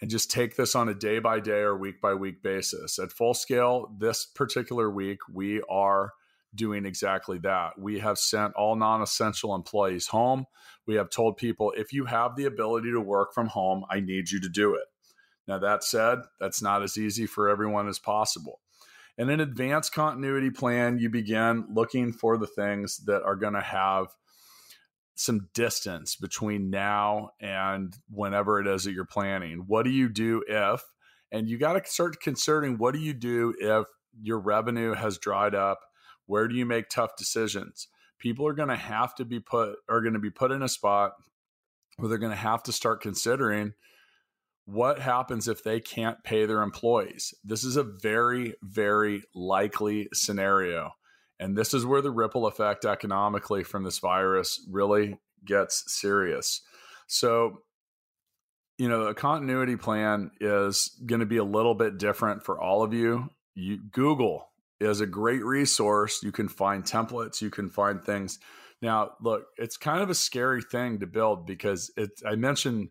and 0.01 0.10
just 0.10 0.30
take 0.30 0.56
this 0.56 0.75
on 0.75 0.89
a 0.89 0.94
day 0.94 1.20
by 1.20 1.39
day 1.39 1.62
or 1.62 1.75
week 1.75 2.01
by 2.01 2.13
week 2.13 2.44
basis. 2.44 3.00
At 3.00 3.12
full 3.12 3.34
scale, 3.34 3.96
this 4.00 4.25
particular 4.25 4.89
week, 4.89 5.20
we 5.32 5.62
are 5.70 6.13
doing 6.54 6.86
exactly 6.86 7.39
that. 7.39 7.80
We 7.80 8.00
have 8.00 8.18
sent 8.18 8.54
all 8.54 8.75
non 8.75 9.01
essential 9.01 9.56
employees 9.56 10.08
home. 10.08 10.46
We 10.86 10.96
have 10.96 11.10
told 11.10 11.38
people 11.38 11.74
if 11.75 11.94
you 11.94 12.06
have 12.06 12.36
the 12.36 12.46
ability 12.46 12.92
to 12.92 13.01
work 13.01 13.34
from 13.34 13.48
home, 13.48 13.86
I 13.89 14.00
need 14.00 14.32
you 14.32 14.39
to 14.42 14.50
do 14.50 14.75
it. 14.75 14.86
Now, 15.48 15.60
that 15.60 15.84
said, 15.84 16.20
that's 16.39 16.62
not 16.62 16.84
as 16.84 16.98
easy 16.98 17.25
for 17.25 17.48
everyone 17.48 17.88
as 17.88 18.00
possible. 18.00 18.60
In 19.18 19.30
an 19.30 19.39
advanced 19.39 19.94
continuity 19.94 20.51
plan, 20.51 21.00
you 21.00 21.10
begin 21.10 21.66
looking 21.74 22.12
for 22.12 22.38
the 22.38 22.48
things 22.48 22.98
that 23.06 23.24
are 23.24 23.36
going 23.36 23.54
to 23.54 23.62
have 23.62 24.08
some 25.18 25.50
distance 25.54 26.16
between 26.16 26.70
now 26.70 27.32
and 27.42 27.98
whenever 28.10 28.60
it 28.60 28.68
is 28.68 28.84
that 28.84 28.94
you're 28.94 29.04
planning. 29.04 29.64
What 29.66 29.84
do 29.84 29.90
you 29.90 30.10
do 30.10 30.44
if, 30.48 30.84
and 31.32 31.50
you 31.50 31.58
got 31.58 31.74
to 31.74 31.92
start 31.92 32.22
considering 32.22 32.78
what 32.78 32.94
do 32.94 33.00
you 33.00 33.14
do 33.14 33.54
if 33.60 33.88
your 34.22 34.40
revenue 34.40 34.94
has 34.94 35.18
dried 35.18 35.56
up? 35.56 35.80
Where 36.28 36.48
do 36.48 36.56
you 36.56 36.68
make 36.68 36.90
tough 36.90 37.16
decisions? 37.18 37.88
People 38.20 38.48
are 38.48 38.54
going 38.54 38.70
to 38.70 38.76
have 38.76 39.16
to 39.16 39.26
be 39.26 39.40
put, 39.40 39.78
are 39.90 40.02
going 40.02 40.14
to 40.14 40.20
be 40.20 40.30
put 40.30 40.52
in 40.52 40.62
a 40.62 40.70
spot 40.70 41.14
where 41.98 42.10
they're 42.10 42.20
going 42.20 42.32
to 42.32 42.38
have 42.38 42.62
to 42.64 42.72
start 42.72 43.02
considering 43.02 43.74
what 44.66 45.00
happens 45.00 45.48
if 45.48 45.64
they 45.64 45.80
can't 45.80 46.24
pay 46.24 46.46
their 46.46 46.62
employees. 46.62 47.34
This 47.44 47.64
is 47.64 47.76
a 47.76 47.84
very, 47.84 48.54
very 48.62 49.24
likely 49.34 50.10
scenario. 50.14 50.92
And 51.39 51.58
this 51.58 51.74
is 51.74 51.86
where 51.86 52.01
the 52.01 52.12
ripple 52.12 52.48
effect 52.48 52.86
economically 52.86 53.63
from 53.63 53.84
this 53.84 54.00
virus 54.00 54.65
really 54.70 55.20
gets 55.46 55.84
serious. 55.88 56.62
So, 57.08 57.62
you 58.77 58.89
know, 58.89 59.03
a 59.03 59.13
continuity 59.13 59.75
plan 59.75 60.32
is 60.39 61.00
going 61.06 61.20
to 61.20 61.25
be 61.25 61.38
a 61.38 61.44
little 61.44 61.75
bit 61.75 61.98
different 61.98 62.44
for 62.44 62.60
all 62.60 62.84
of 62.84 62.94
you. 62.94 63.29
you. 63.56 63.77
Google 63.91 64.50
is 64.79 65.01
a 65.01 65.08
great 65.08 65.44
resource. 65.44 66.22
You 66.24 66.32
can 66.32 66.48
find 66.48 66.84
templates, 66.84 67.41
you 67.41 67.50
can 67.50 67.70
find 67.70 68.03
things. 68.03 68.39
Now, 68.82 69.12
look, 69.22 69.46
it's 69.58 69.77
kind 69.77 70.01
of 70.01 70.10
a 70.10 70.15
scary 70.15 70.62
thing 70.62 71.00
to 71.00 71.08
build 71.08 71.48
because 71.48 71.91
it 71.98 72.12
I 72.25 72.36
mentioned 72.36 72.89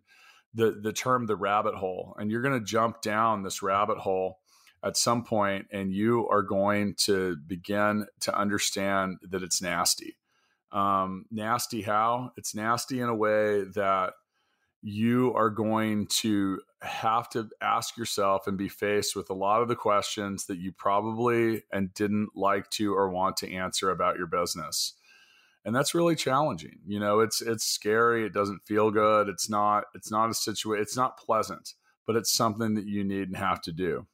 the 0.54 0.76
the 0.82 0.92
term 0.92 1.26
the 1.26 1.36
rabbit 1.36 1.74
hole 1.74 2.16
and 2.18 2.30
you're 2.30 2.42
going 2.42 2.58
to 2.58 2.64
jump 2.64 3.02
down 3.02 3.42
this 3.42 3.62
rabbit 3.62 3.98
hole 3.98 4.38
at 4.84 4.96
some 4.96 5.24
point 5.24 5.66
and 5.70 5.92
you 5.92 6.28
are 6.28 6.42
going 6.42 6.94
to 7.04 7.36
begin 7.46 8.06
to 8.20 8.36
understand 8.36 9.18
that 9.22 9.42
it's 9.42 9.62
nasty. 9.62 10.16
Um, 10.72 11.24
nasty 11.30 11.82
how? 11.82 12.32
It's 12.36 12.54
nasty 12.54 13.00
in 13.00 13.08
a 13.08 13.14
way 13.14 13.64
that 13.74 14.12
you 14.82 15.32
are 15.34 15.50
going 15.50 16.06
to 16.06 16.60
have 16.82 17.28
to 17.30 17.48
ask 17.60 17.96
yourself 17.96 18.46
and 18.46 18.56
be 18.56 18.68
faced 18.68 19.16
with 19.16 19.30
a 19.30 19.34
lot 19.34 19.62
of 19.62 19.68
the 19.68 19.76
questions 19.76 20.46
that 20.46 20.58
you 20.58 20.72
probably 20.72 21.64
and 21.72 21.92
didn't 21.94 22.30
like 22.36 22.68
to 22.70 22.94
or 22.94 23.08
want 23.08 23.36
to 23.38 23.52
answer 23.52 23.90
about 23.90 24.16
your 24.16 24.26
business. 24.26 24.94
And 25.64 25.74
that's 25.74 25.94
really 25.94 26.14
challenging. 26.14 26.78
You 26.86 27.00
know, 27.00 27.20
it's 27.20 27.42
it's 27.42 27.64
scary, 27.64 28.24
it 28.24 28.32
doesn't 28.32 28.66
feel 28.66 28.92
good, 28.92 29.28
it's 29.28 29.50
not 29.50 29.84
it's 29.94 30.10
not 30.10 30.30
a 30.30 30.34
situation, 30.34 30.80
it's 30.80 30.96
not 30.96 31.18
pleasant, 31.18 31.74
but 32.06 32.14
it's 32.14 32.32
something 32.32 32.74
that 32.74 32.86
you 32.86 33.02
need 33.02 33.28
and 33.28 33.36
have 33.36 33.60
to 33.62 33.72
do. 33.72 34.06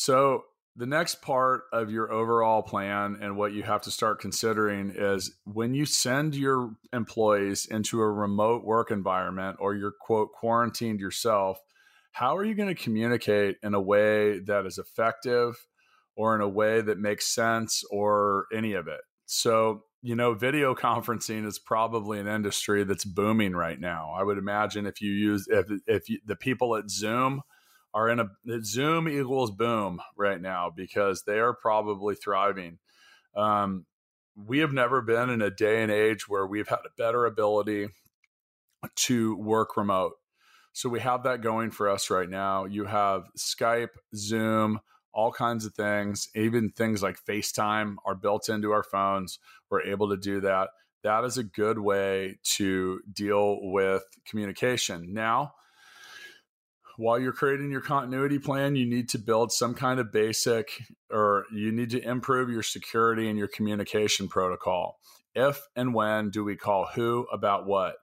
So, 0.00 0.44
the 0.76 0.86
next 0.86 1.22
part 1.22 1.62
of 1.72 1.90
your 1.90 2.12
overall 2.12 2.62
plan 2.62 3.18
and 3.20 3.36
what 3.36 3.52
you 3.52 3.64
have 3.64 3.80
to 3.80 3.90
start 3.90 4.20
considering 4.20 4.92
is 4.94 5.34
when 5.42 5.74
you 5.74 5.86
send 5.86 6.36
your 6.36 6.76
employees 6.92 7.66
into 7.66 8.00
a 8.00 8.08
remote 8.08 8.62
work 8.62 8.92
environment 8.92 9.56
or 9.58 9.74
you're 9.74 9.94
quote 10.00 10.30
quarantined 10.30 11.00
yourself, 11.00 11.58
how 12.12 12.36
are 12.36 12.44
you 12.44 12.54
going 12.54 12.68
to 12.68 12.80
communicate 12.80 13.56
in 13.64 13.74
a 13.74 13.80
way 13.80 14.38
that 14.38 14.66
is 14.66 14.78
effective 14.78 15.66
or 16.14 16.36
in 16.36 16.42
a 16.42 16.48
way 16.48 16.80
that 16.80 17.00
makes 17.00 17.26
sense 17.26 17.82
or 17.90 18.46
any 18.54 18.74
of 18.74 18.86
it? 18.86 19.00
So, 19.26 19.82
you 20.00 20.14
know, 20.14 20.32
video 20.32 20.74
conferencing 20.76 21.44
is 21.44 21.58
probably 21.58 22.20
an 22.20 22.28
industry 22.28 22.84
that's 22.84 23.04
booming 23.04 23.56
right 23.56 23.80
now. 23.80 24.14
I 24.16 24.22
would 24.22 24.38
imagine 24.38 24.86
if 24.86 25.02
you 25.02 25.10
use 25.10 25.48
if 25.48 25.66
if 25.88 26.08
you, 26.08 26.20
the 26.24 26.36
people 26.36 26.76
at 26.76 26.88
Zoom 26.88 27.42
are 27.94 28.08
in 28.08 28.20
a 28.20 28.28
Zoom 28.62 29.08
equals 29.08 29.50
boom 29.50 30.00
right 30.16 30.40
now 30.40 30.70
because 30.74 31.22
they 31.22 31.38
are 31.38 31.54
probably 31.54 32.14
thriving. 32.14 32.78
Um, 33.36 33.86
we 34.36 34.58
have 34.58 34.72
never 34.72 35.00
been 35.00 35.30
in 35.30 35.42
a 35.42 35.50
day 35.50 35.82
and 35.82 35.90
age 35.90 36.28
where 36.28 36.46
we've 36.46 36.68
had 36.68 36.80
a 36.86 36.94
better 36.96 37.26
ability 37.26 37.88
to 38.94 39.36
work 39.36 39.76
remote. 39.76 40.14
So 40.72 40.88
we 40.88 41.00
have 41.00 41.24
that 41.24 41.42
going 41.42 41.70
for 41.70 41.88
us 41.88 42.10
right 42.10 42.28
now. 42.28 42.64
You 42.64 42.84
have 42.84 43.24
Skype, 43.36 43.96
Zoom, 44.14 44.80
all 45.12 45.32
kinds 45.32 45.64
of 45.64 45.74
things, 45.74 46.28
even 46.36 46.70
things 46.70 47.02
like 47.02 47.18
FaceTime 47.24 47.96
are 48.04 48.14
built 48.14 48.48
into 48.48 48.70
our 48.70 48.84
phones. 48.84 49.40
We're 49.70 49.82
able 49.82 50.10
to 50.10 50.16
do 50.16 50.40
that. 50.42 50.68
That 51.02 51.24
is 51.24 51.38
a 51.38 51.42
good 51.42 51.78
way 51.78 52.38
to 52.56 53.00
deal 53.12 53.58
with 53.60 54.04
communication. 54.24 55.12
Now, 55.12 55.54
while 56.98 57.20
you're 57.20 57.32
creating 57.32 57.70
your 57.70 57.80
continuity 57.80 58.40
plan, 58.40 58.74
you 58.74 58.84
need 58.84 59.08
to 59.08 59.18
build 59.18 59.52
some 59.52 59.72
kind 59.72 60.00
of 60.00 60.10
basic 60.10 60.82
or 61.12 61.44
you 61.52 61.70
need 61.70 61.90
to 61.90 62.02
improve 62.02 62.50
your 62.50 62.64
security 62.64 63.28
and 63.28 63.38
your 63.38 63.46
communication 63.46 64.26
protocol. 64.26 64.98
If 65.32 65.60
and 65.76 65.94
when 65.94 66.30
do 66.30 66.42
we 66.42 66.56
call 66.56 66.88
who 66.92 67.28
about 67.32 67.66
what? 67.66 67.94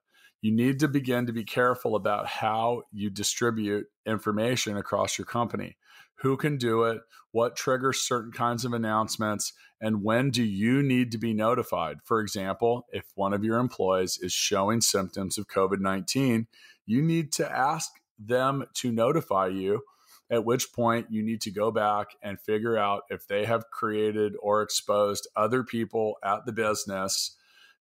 You 0.42 0.54
need 0.54 0.80
to 0.80 0.88
begin 0.88 1.26
to 1.26 1.34
be 1.34 1.44
careful 1.44 1.98
about 1.98 2.26
how 2.26 2.84
you 2.94 3.10
distribute 3.10 3.88
information 4.06 4.78
across 4.78 5.18
your 5.18 5.26
company. 5.26 5.76
Who 6.20 6.38
can 6.38 6.58
do 6.58 6.84
it? 6.84 7.02
What 7.32 7.58
triggers 7.58 8.00
certain 8.00 8.32
kinds 8.32 8.64
of 8.64 8.72
announcements? 8.72 9.52
And 9.82 10.06
when 10.06 10.30
do 10.30 10.42
you 10.42 10.82
need 10.82 11.12
to 11.12 11.18
be 11.18 11.34
notified? 11.34 11.98
For 12.06 12.22
example, 12.22 12.86
if 12.94 13.04
one 13.16 13.34
of 13.34 13.44
your 13.44 13.60
employees 13.60 14.18
is 14.22 14.32
showing 14.32 14.80
symptoms 14.80 15.38
of 15.38 15.50
COVID 15.50 15.82
19, 15.82 16.48
you 16.86 17.02
need 17.02 17.34
to 17.34 17.52
ask 17.52 17.92
them 18.18 18.66
to 18.76 18.92
notify 18.92 19.48
you, 19.48 19.82
at 20.30 20.46
which 20.46 20.74
point 20.74 21.08
you 21.10 21.24
need 21.24 21.42
to 21.42 21.52
go 21.52 21.72
back 21.72 22.08
and 22.24 22.40
figure 22.40 22.78
out 22.78 23.04
if 23.10 23.28
they 23.28 23.46
have 23.46 23.70
created 23.72 24.34
or 24.42 24.62
exposed 24.62 25.28
other 25.36 25.64
people 25.64 26.16
at 26.24 26.46
the 26.46 26.52
business 26.52 27.36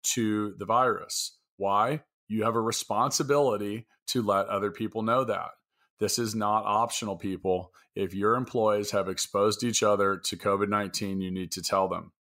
to 0.02 0.56
the 0.58 0.66
virus. 0.66 1.38
Why? 1.58 2.04
You 2.28 2.44
have 2.44 2.56
a 2.56 2.62
responsibility 2.62 3.88
to 4.08 4.22
let 4.22 4.48
other 4.48 4.72
people 4.72 5.02
know 5.02 5.24
that. 5.26 5.50
This 6.00 6.18
is 6.18 6.34
not 6.34 6.64
optional, 6.66 7.18
people. 7.18 7.74
If 7.96 8.14
your 8.14 8.36
employees 8.36 8.92
have 8.92 9.10
exposed 9.10 9.64
each 9.64 9.84
other 9.84 10.18
to 10.18 10.38
COVID 10.38 10.70
19, 10.70 11.20
you 11.20 11.32
need 11.32 11.52
to 11.52 11.62
tell 11.62 11.90
them. 11.90 12.14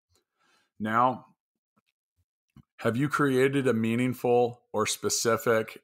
Now, 0.80 1.26
have 2.78 2.96
you 2.96 3.08
created 3.08 3.66
a 3.66 3.72
meaningful 3.72 4.62
or 4.72 4.86
specific 4.86 5.82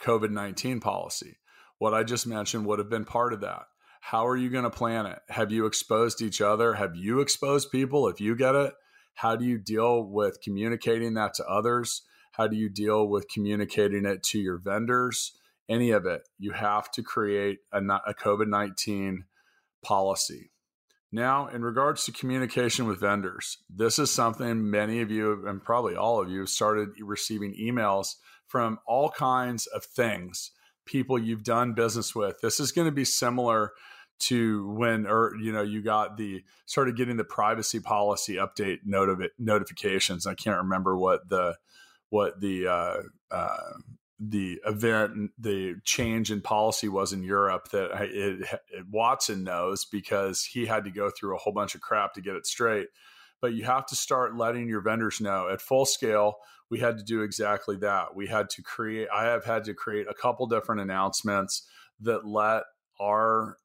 COVID 0.00 0.30
19 0.30 0.80
policy? 0.80 1.38
What 1.84 1.92
I 1.92 2.02
just 2.02 2.26
mentioned 2.26 2.64
would 2.64 2.78
have 2.78 2.88
been 2.88 3.04
part 3.04 3.34
of 3.34 3.42
that. 3.42 3.66
How 4.00 4.26
are 4.26 4.38
you 4.38 4.48
going 4.48 4.64
to 4.64 4.70
plan 4.70 5.04
it? 5.04 5.18
Have 5.28 5.52
you 5.52 5.66
exposed 5.66 6.22
each 6.22 6.40
other? 6.40 6.72
Have 6.72 6.96
you 6.96 7.20
exposed 7.20 7.70
people 7.70 8.08
if 8.08 8.22
you 8.22 8.34
get 8.34 8.54
it? 8.54 8.72
How 9.12 9.36
do 9.36 9.44
you 9.44 9.58
deal 9.58 10.02
with 10.02 10.40
communicating 10.42 11.12
that 11.12 11.34
to 11.34 11.44
others? 11.44 12.00
How 12.32 12.46
do 12.46 12.56
you 12.56 12.70
deal 12.70 13.06
with 13.06 13.28
communicating 13.28 14.06
it 14.06 14.22
to 14.22 14.38
your 14.38 14.56
vendors? 14.56 15.32
Any 15.68 15.90
of 15.90 16.06
it. 16.06 16.26
You 16.38 16.52
have 16.52 16.90
to 16.92 17.02
create 17.02 17.58
a, 17.70 17.80
a 17.80 18.14
COVID 18.14 18.48
19 18.48 19.26
policy. 19.82 20.52
Now, 21.12 21.48
in 21.48 21.60
regards 21.60 22.06
to 22.06 22.12
communication 22.12 22.86
with 22.86 22.98
vendors, 22.98 23.58
this 23.68 23.98
is 23.98 24.10
something 24.10 24.70
many 24.70 25.02
of 25.02 25.10
you, 25.10 25.46
and 25.46 25.62
probably 25.62 25.96
all 25.96 26.22
of 26.22 26.30
you, 26.30 26.46
started 26.46 26.92
receiving 27.02 27.54
emails 27.60 28.14
from 28.46 28.78
all 28.86 29.10
kinds 29.10 29.66
of 29.66 29.84
things 29.84 30.50
people 30.86 31.18
you've 31.18 31.44
done 31.44 31.72
business 31.72 32.14
with. 32.14 32.40
This 32.40 32.60
is 32.60 32.72
going 32.72 32.86
to 32.86 32.92
be 32.92 33.04
similar 33.04 33.72
to 34.16 34.68
when 34.70 35.06
or 35.06 35.34
you 35.40 35.52
know 35.52 35.62
you 35.62 35.82
got 35.82 36.16
the 36.16 36.44
started 36.66 36.96
getting 36.96 37.16
the 37.16 37.24
privacy 37.24 37.80
policy 37.80 38.34
update 38.36 38.78
notif- 38.88 39.30
notifications. 39.38 40.26
I 40.26 40.34
can't 40.34 40.58
remember 40.58 40.96
what 40.96 41.28
the 41.28 41.56
what 42.10 42.40
the 42.40 42.68
uh, 42.68 43.02
uh, 43.32 43.72
the 44.20 44.60
event 44.64 45.32
the 45.38 45.74
change 45.84 46.30
in 46.30 46.40
policy 46.40 46.88
was 46.88 47.12
in 47.12 47.24
Europe 47.24 47.70
that 47.72 47.90
it, 48.02 48.48
it, 48.70 48.86
Watson 48.88 49.42
knows 49.42 49.84
because 49.84 50.44
he 50.44 50.66
had 50.66 50.84
to 50.84 50.90
go 50.90 51.10
through 51.10 51.34
a 51.34 51.38
whole 51.38 51.52
bunch 51.52 51.74
of 51.74 51.80
crap 51.80 52.14
to 52.14 52.22
get 52.22 52.36
it 52.36 52.46
straight. 52.46 52.88
but 53.40 53.52
you 53.52 53.64
have 53.64 53.84
to 53.86 53.96
start 53.96 54.36
letting 54.36 54.68
your 54.68 54.80
vendors 54.80 55.20
know 55.20 55.48
at 55.50 55.60
full 55.60 55.84
scale 55.84 56.36
we 56.74 56.80
had 56.80 56.98
to 56.98 57.04
do 57.04 57.22
exactly 57.22 57.76
that 57.76 58.16
we 58.16 58.26
had 58.26 58.50
to 58.50 58.60
create 58.60 59.06
i 59.14 59.26
have 59.26 59.44
had 59.44 59.62
to 59.62 59.72
create 59.72 60.08
a 60.10 60.14
couple 60.14 60.44
different 60.48 60.80
announcements 60.80 61.68
that 62.00 62.26
let 62.26 62.64
our 63.00 63.56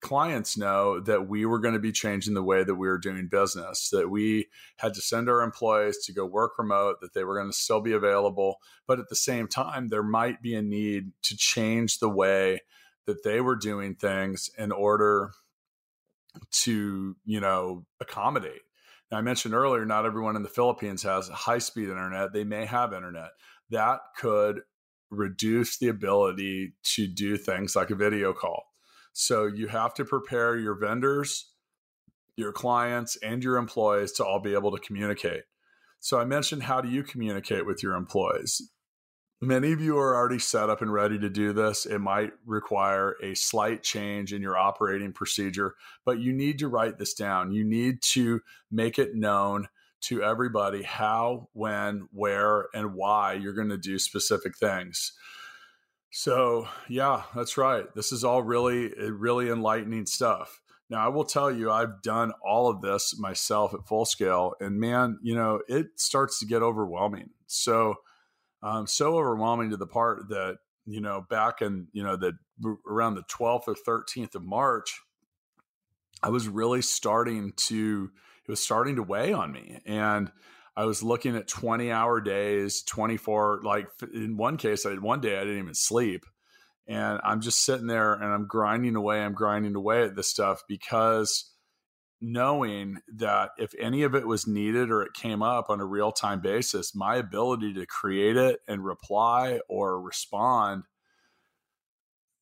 clients 0.00 0.56
know 0.56 1.00
that 1.00 1.28
we 1.28 1.44
were 1.44 1.58
going 1.58 1.74
to 1.74 1.80
be 1.80 1.92
changing 1.92 2.32
the 2.34 2.42
way 2.42 2.64
that 2.64 2.74
we 2.74 2.88
were 2.88 2.98
doing 2.98 3.28
business, 3.28 3.88
that 3.90 4.10
we 4.10 4.48
had 4.76 4.94
to 4.94 5.00
send 5.00 5.28
our 5.28 5.42
employees 5.42 6.04
to 6.04 6.12
go 6.12 6.24
work 6.24 6.52
remote, 6.58 6.96
that 7.00 7.14
they 7.14 7.24
were 7.24 7.36
going 7.36 7.50
to 7.50 7.56
still 7.56 7.80
be 7.80 7.92
available. 7.92 8.56
But 8.86 8.98
at 8.98 9.08
the 9.08 9.16
same 9.16 9.48
time, 9.48 9.88
there 9.88 10.02
might 10.02 10.42
be 10.42 10.54
a 10.54 10.62
need 10.62 11.12
to 11.22 11.36
change 11.36 11.98
the 11.98 12.10
way 12.10 12.60
that 13.06 13.22
they 13.22 13.40
were 13.40 13.56
doing 13.56 13.94
things 13.94 14.50
in 14.58 14.70
order 14.70 15.32
to, 16.50 17.16
you 17.24 17.40
know, 17.40 17.86
accommodate. 18.00 18.62
Now, 19.10 19.18
I 19.18 19.22
mentioned 19.22 19.54
earlier, 19.54 19.84
not 19.84 20.06
everyone 20.06 20.36
in 20.36 20.42
the 20.42 20.48
Philippines 20.48 21.02
has 21.02 21.28
high 21.28 21.58
speed 21.58 21.88
internet. 21.88 22.32
They 22.32 22.44
may 22.44 22.64
have 22.66 22.92
internet. 22.92 23.30
That 23.70 24.00
could 24.16 24.60
reduce 25.10 25.78
the 25.78 25.88
ability 25.88 26.74
to 26.94 27.06
do 27.08 27.36
things 27.36 27.74
like 27.74 27.90
a 27.90 27.96
video 27.96 28.32
call 28.32 28.70
so 29.12 29.46
you 29.46 29.68
have 29.68 29.94
to 29.94 30.04
prepare 30.04 30.56
your 30.56 30.74
vendors, 30.74 31.50
your 32.36 32.52
clients, 32.52 33.16
and 33.16 33.42
your 33.42 33.56
employees 33.56 34.12
to 34.12 34.24
all 34.24 34.40
be 34.40 34.54
able 34.54 34.70
to 34.70 34.78
communicate. 34.78 35.42
So 35.98 36.18
I 36.18 36.24
mentioned 36.24 36.62
how 36.62 36.80
do 36.80 36.88
you 36.88 37.02
communicate 37.02 37.66
with 37.66 37.82
your 37.82 37.94
employees? 37.94 38.70
Many 39.42 39.72
of 39.72 39.80
you 39.80 39.96
are 39.98 40.14
already 40.14 40.38
set 40.38 40.68
up 40.68 40.82
and 40.82 40.92
ready 40.92 41.18
to 41.18 41.30
do 41.30 41.54
this. 41.54 41.86
It 41.86 41.98
might 41.98 42.32
require 42.44 43.16
a 43.22 43.34
slight 43.34 43.82
change 43.82 44.34
in 44.34 44.42
your 44.42 44.58
operating 44.58 45.12
procedure, 45.12 45.76
but 46.04 46.18
you 46.18 46.34
need 46.34 46.58
to 46.58 46.68
write 46.68 46.98
this 46.98 47.14
down. 47.14 47.50
You 47.50 47.64
need 47.64 48.02
to 48.02 48.40
make 48.70 48.98
it 48.98 49.14
known 49.14 49.68
to 50.02 50.22
everybody 50.22 50.82
how, 50.82 51.48
when, 51.54 52.08
where, 52.12 52.68
and 52.74 52.94
why 52.94 53.32
you're 53.32 53.54
going 53.54 53.70
to 53.70 53.78
do 53.78 53.98
specific 53.98 54.58
things. 54.58 55.12
So, 56.10 56.68
yeah, 56.88 57.22
that's 57.34 57.56
right. 57.56 57.86
This 57.94 58.12
is 58.12 58.24
all 58.24 58.42
really, 58.42 58.92
really 59.10 59.48
enlightening 59.48 60.04
stuff. 60.04 60.60
Now, 60.90 61.06
I 61.06 61.08
will 61.08 61.24
tell 61.24 61.50
you, 61.50 61.70
I've 61.70 62.02
done 62.02 62.32
all 62.44 62.68
of 62.68 62.82
this 62.82 63.18
myself 63.18 63.72
at 63.72 63.86
full 63.86 64.04
scale, 64.04 64.54
and 64.60 64.80
man, 64.80 65.18
you 65.22 65.34
know, 65.34 65.62
it 65.68 65.86
starts 65.96 66.40
to 66.40 66.46
get 66.46 66.62
overwhelming. 66.62 67.30
So, 67.46 67.94
um, 68.62 68.86
so 68.86 69.16
overwhelming 69.16 69.70
to 69.70 69.76
the 69.76 69.86
part 69.86 70.28
that 70.28 70.58
you 70.86 71.00
know, 71.00 71.24
back 71.28 71.62
in 71.62 71.88
you 71.92 72.02
know 72.02 72.16
the 72.16 72.32
around 72.86 73.14
the 73.14 73.24
twelfth 73.28 73.68
or 73.68 73.74
thirteenth 73.74 74.34
of 74.34 74.42
March, 74.42 75.00
I 76.22 76.30
was 76.30 76.48
really 76.48 76.82
starting 76.82 77.52
to 77.56 78.10
it 78.46 78.50
was 78.50 78.62
starting 78.62 78.96
to 78.96 79.02
weigh 79.02 79.32
on 79.32 79.52
me, 79.52 79.78
and 79.86 80.32
I 80.76 80.84
was 80.84 81.02
looking 81.02 81.36
at 81.36 81.48
20 81.48 81.90
hour 81.90 82.20
days, 82.20 82.82
24, 82.84 83.60
like 83.64 83.88
in 84.14 84.36
one 84.36 84.56
case, 84.56 84.86
I 84.86 84.94
one 84.94 85.20
day 85.20 85.36
I 85.36 85.40
didn't 85.40 85.58
even 85.58 85.74
sleep. 85.74 86.24
And 86.86 87.20
I'm 87.22 87.40
just 87.40 87.64
sitting 87.64 87.86
there 87.86 88.14
and 88.14 88.24
I'm 88.24 88.46
grinding 88.46 88.96
away, 88.96 89.20
I'm 89.22 89.34
grinding 89.34 89.74
away 89.74 90.04
at 90.04 90.16
this 90.16 90.28
stuff 90.28 90.62
because 90.66 91.50
knowing 92.20 93.00
that 93.16 93.50
if 93.58 93.74
any 93.78 94.02
of 94.02 94.14
it 94.14 94.26
was 94.26 94.46
needed 94.46 94.90
or 94.90 95.02
it 95.02 95.14
came 95.14 95.42
up 95.42 95.70
on 95.70 95.80
a 95.80 95.84
real 95.84 96.12
time 96.12 96.40
basis, 96.40 96.94
my 96.94 97.16
ability 97.16 97.72
to 97.74 97.86
create 97.86 98.36
it 98.36 98.60
and 98.68 98.84
reply 98.84 99.60
or 99.68 100.00
respond, 100.00 100.84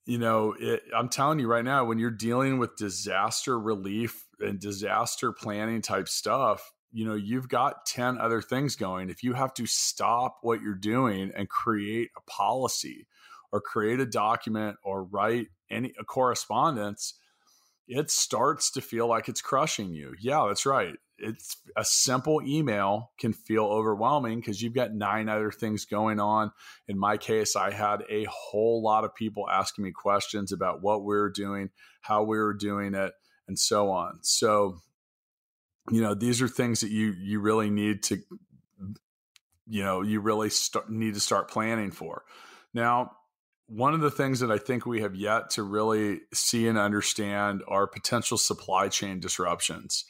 you 0.04 0.18
know, 0.18 0.54
it, 0.58 0.82
I'm 0.96 1.08
telling 1.08 1.38
you 1.38 1.46
right 1.46 1.64
now, 1.64 1.84
when 1.84 1.98
you're 1.98 2.10
dealing 2.10 2.58
with 2.58 2.76
disaster 2.76 3.58
relief 3.58 4.24
and 4.40 4.58
disaster 4.58 5.32
planning 5.32 5.82
type 5.82 6.08
stuff, 6.08 6.72
you 6.90 7.04
know 7.04 7.14
you've 7.14 7.48
got 7.48 7.86
10 7.86 8.18
other 8.18 8.40
things 8.40 8.76
going. 8.76 9.10
If 9.10 9.22
you 9.22 9.34
have 9.34 9.54
to 9.54 9.66
stop 9.66 10.38
what 10.42 10.62
you're 10.62 10.74
doing 10.74 11.30
and 11.36 11.48
create 11.48 12.10
a 12.16 12.20
policy 12.22 13.06
or 13.52 13.60
create 13.60 14.00
a 14.00 14.06
document 14.06 14.76
or 14.82 15.04
write 15.04 15.48
any 15.70 15.92
correspondence 16.06 17.14
it 17.88 18.10
starts 18.10 18.70
to 18.72 18.80
feel 18.80 19.08
like 19.08 19.28
it's 19.28 19.40
crushing 19.40 19.92
you. 19.92 20.14
Yeah 20.20 20.44
that's 20.46 20.66
right. 20.66 20.94
It's 21.20 21.56
a 21.76 21.84
simple 21.84 22.40
email 22.46 23.10
can 23.18 23.32
feel 23.32 23.64
overwhelming 23.64 24.38
because 24.38 24.62
you've 24.62 24.74
got 24.74 24.94
nine 24.94 25.28
other 25.28 25.50
things 25.50 25.84
going 25.84 26.20
on. 26.20 26.52
In 26.86 26.98
my 26.98 27.16
case 27.16 27.56
i 27.56 27.70
had 27.72 28.04
a 28.08 28.24
whole 28.30 28.82
lot 28.82 29.04
of 29.04 29.14
people 29.14 29.48
asking 29.50 29.84
me 29.84 29.92
questions 29.92 30.52
about 30.52 30.82
what 30.82 31.00
we 31.00 31.16
were 31.16 31.30
doing 31.30 31.70
how 32.00 32.22
we 32.22 32.38
were 32.38 32.54
doing 32.54 32.94
it 32.94 33.12
and 33.48 33.58
so 33.58 33.90
on. 33.90 34.18
So 34.22 34.80
you 35.90 36.02
know 36.02 36.14
these 36.14 36.42
are 36.42 36.48
things 36.48 36.80
that 36.80 36.90
you 36.90 37.14
you 37.18 37.40
really 37.40 37.70
need 37.70 38.02
to 38.04 38.18
you 39.66 39.82
know 39.82 40.02
you 40.02 40.20
really 40.20 40.50
start, 40.50 40.90
need 40.90 41.14
to 41.14 41.20
start 41.20 41.50
planning 41.50 41.90
for. 41.90 42.24
Now 42.74 43.12
one 43.68 43.94
of 43.94 44.00
the 44.00 44.10
things 44.10 44.40
that 44.40 44.50
i 44.50 44.58
think 44.58 44.84
we 44.84 45.00
have 45.00 45.14
yet 45.14 45.50
to 45.50 45.62
really 45.62 46.20
see 46.32 46.66
and 46.66 46.78
understand 46.78 47.62
are 47.68 47.86
potential 47.86 48.36
supply 48.36 48.88
chain 48.88 49.20
disruptions 49.20 50.04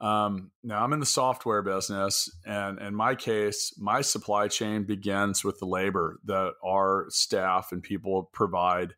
um, 0.00 0.50
now 0.62 0.82
i'm 0.82 0.92
in 0.92 1.00
the 1.00 1.06
software 1.06 1.62
business 1.62 2.30
and 2.44 2.78
in 2.78 2.94
my 2.94 3.14
case 3.14 3.72
my 3.78 4.00
supply 4.00 4.48
chain 4.48 4.84
begins 4.84 5.42
with 5.42 5.58
the 5.58 5.66
labor 5.66 6.18
that 6.24 6.52
our 6.64 7.06
staff 7.08 7.72
and 7.72 7.82
people 7.82 8.28
provide 8.32 8.94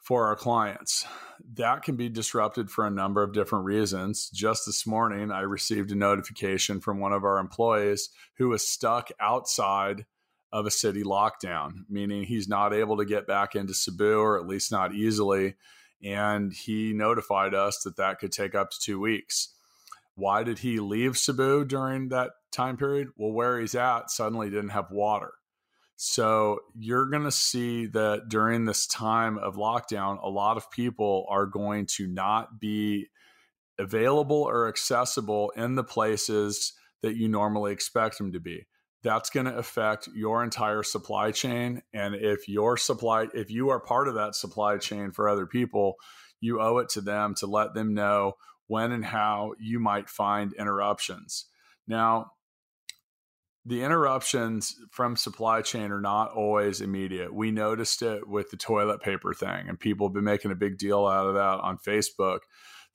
for 0.00 0.26
our 0.26 0.36
clients. 0.36 1.06
That 1.54 1.82
can 1.82 1.96
be 1.96 2.08
disrupted 2.08 2.70
for 2.70 2.86
a 2.86 2.90
number 2.90 3.22
of 3.22 3.32
different 3.32 3.64
reasons. 3.64 4.30
Just 4.30 4.66
this 4.66 4.86
morning, 4.86 5.30
I 5.30 5.40
received 5.40 5.92
a 5.92 5.94
notification 5.94 6.80
from 6.80 7.00
one 7.00 7.12
of 7.12 7.24
our 7.24 7.38
employees 7.38 8.08
who 8.38 8.48
was 8.48 8.66
stuck 8.66 9.10
outside 9.20 10.06
of 10.52 10.66
a 10.66 10.70
city 10.70 11.02
lockdown, 11.02 11.84
meaning 11.88 12.24
he's 12.24 12.48
not 12.48 12.72
able 12.72 12.96
to 12.96 13.04
get 13.04 13.26
back 13.26 13.54
into 13.54 13.74
Cebu 13.74 14.18
or 14.18 14.38
at 14.38 14.46
least 14.46 14.72
not 14.72 14.94
easily. 14.94 15.54
And 16.02 16.52
he 16.52 16.92
notified 16.92 17.54
us 17.54 17.82
that 17.84 17.96
that 17.96 18.18
could 18.18 18.32
take 18.32 18.54
up 18.54 18.70
to 18.70 18.80
two 18.80 18.98
weeks. 18.98 19.54
Why 20.14 20.42
did 20.42 20.58
he 20.58 20.80
leave 20.80 21.16
Cebu 21.16 21.64
during 21.64 22.08
that 22.08 22.30
time 22.50 22.76
period? 22.76 23.08
Well, 23.16 23.32
where 23.32 23.60
he's 23.60 23.74
at 23.74 24.10
suddenly 24.10 24.50
didn't 24.50 24.70
have 24.70 24.90
water. 24.90 25.32
So 25.96 26.60
you're 26.78 27.10
going 27.10 27.24
to 27.24 27.30
see 27.30 27.86
that 27.86 28.28
during 28.28 28.64
this 28.64 28.86
time 28.86 29.36
of 29.36 29.56
lockdown, 29.56 30.22
a 30.22 30.30
lot 30.30 30.56
of 30.56 30.70
people 30.70 31.26
are 31.28 31.44
going 31.44 31.86
to 31.96 32.06
not 32.06 32.58
be 32.58 33.08
available 33.78 34.42
or 34.42 34.66
accessible 34.68 35.52
in 35.56 35.74
the 35.74 35.84
places 35.84 36.72
that 37.02 37.16
you 37.16 37.28
normally 37.28 37.72
expect 37.72 38.18
them 38.18 38.32
to 38.32 38.40
be. 38.40 38.66
That's 39.02 39.30
going 39.30 39.46
to 39.46 39.56
affect 39.56 40.08
your 40.14 40.44
entire 40.44 40.82
supply 40.82 41.30
chain. 41.32 41.82
And 41.94 42.14
if 42.14 42.48
your 42.48 42.76
supply, 42.76 43.28
if 43.34 43.50
you 43.50 43.70
are 43.70 43.80
part 43.80 44.08
of 44.08 44.14
that 44.14 44.34
supply 44.34 44.76
chain 44.78 45.10
for 45.10 45.28
other 45.28 45.46
people, 45.46 45.94
you 46.40 46.60
owe 46.60 46.78
it 46.78 46.88
to 46.90 47.00
them 47.00 47.34
to 47.36 47.46
let 47.46 47.74
them 47.74 47.94
know 47.94 48.34
when 48.66 48.92
and 48.92 49.04
how 49.04 49.54
you 49.58 49.80
might 49.80 50.08
find 50.08 50.52
interruptions. 50.52 51.46
Now, 51.88 52.32
the 53.66 53.82
interruptions 53.82 54.74
from 54.90 55.16
supply 55.16 55.60
chain 55.60 55.92
are 55.92 56.00
not 56.00 56.32
always 56.32 56.80
immediate. 56.80 57.34
We 57.34 57.50
noticed 57.50 58.00
it 58.00 58.26
with 58.26 58.50
the 58.50 58.56
toilet 58.56 59.02
paper 59.02 59.34
thing, 59.34 59.68
and 59.68 59.78
people 59.78 60.08
have 60.08 60.14
been 60.14 60.24
making 60.24 60.50
a 60.50 60.56
big 60.56 60.78
deal 60.78 61.06
out 61.06 61.26
of 61.26 61.34
that 61.34 61.60
on 61.60 61.78
Facebook. 61.78 62.40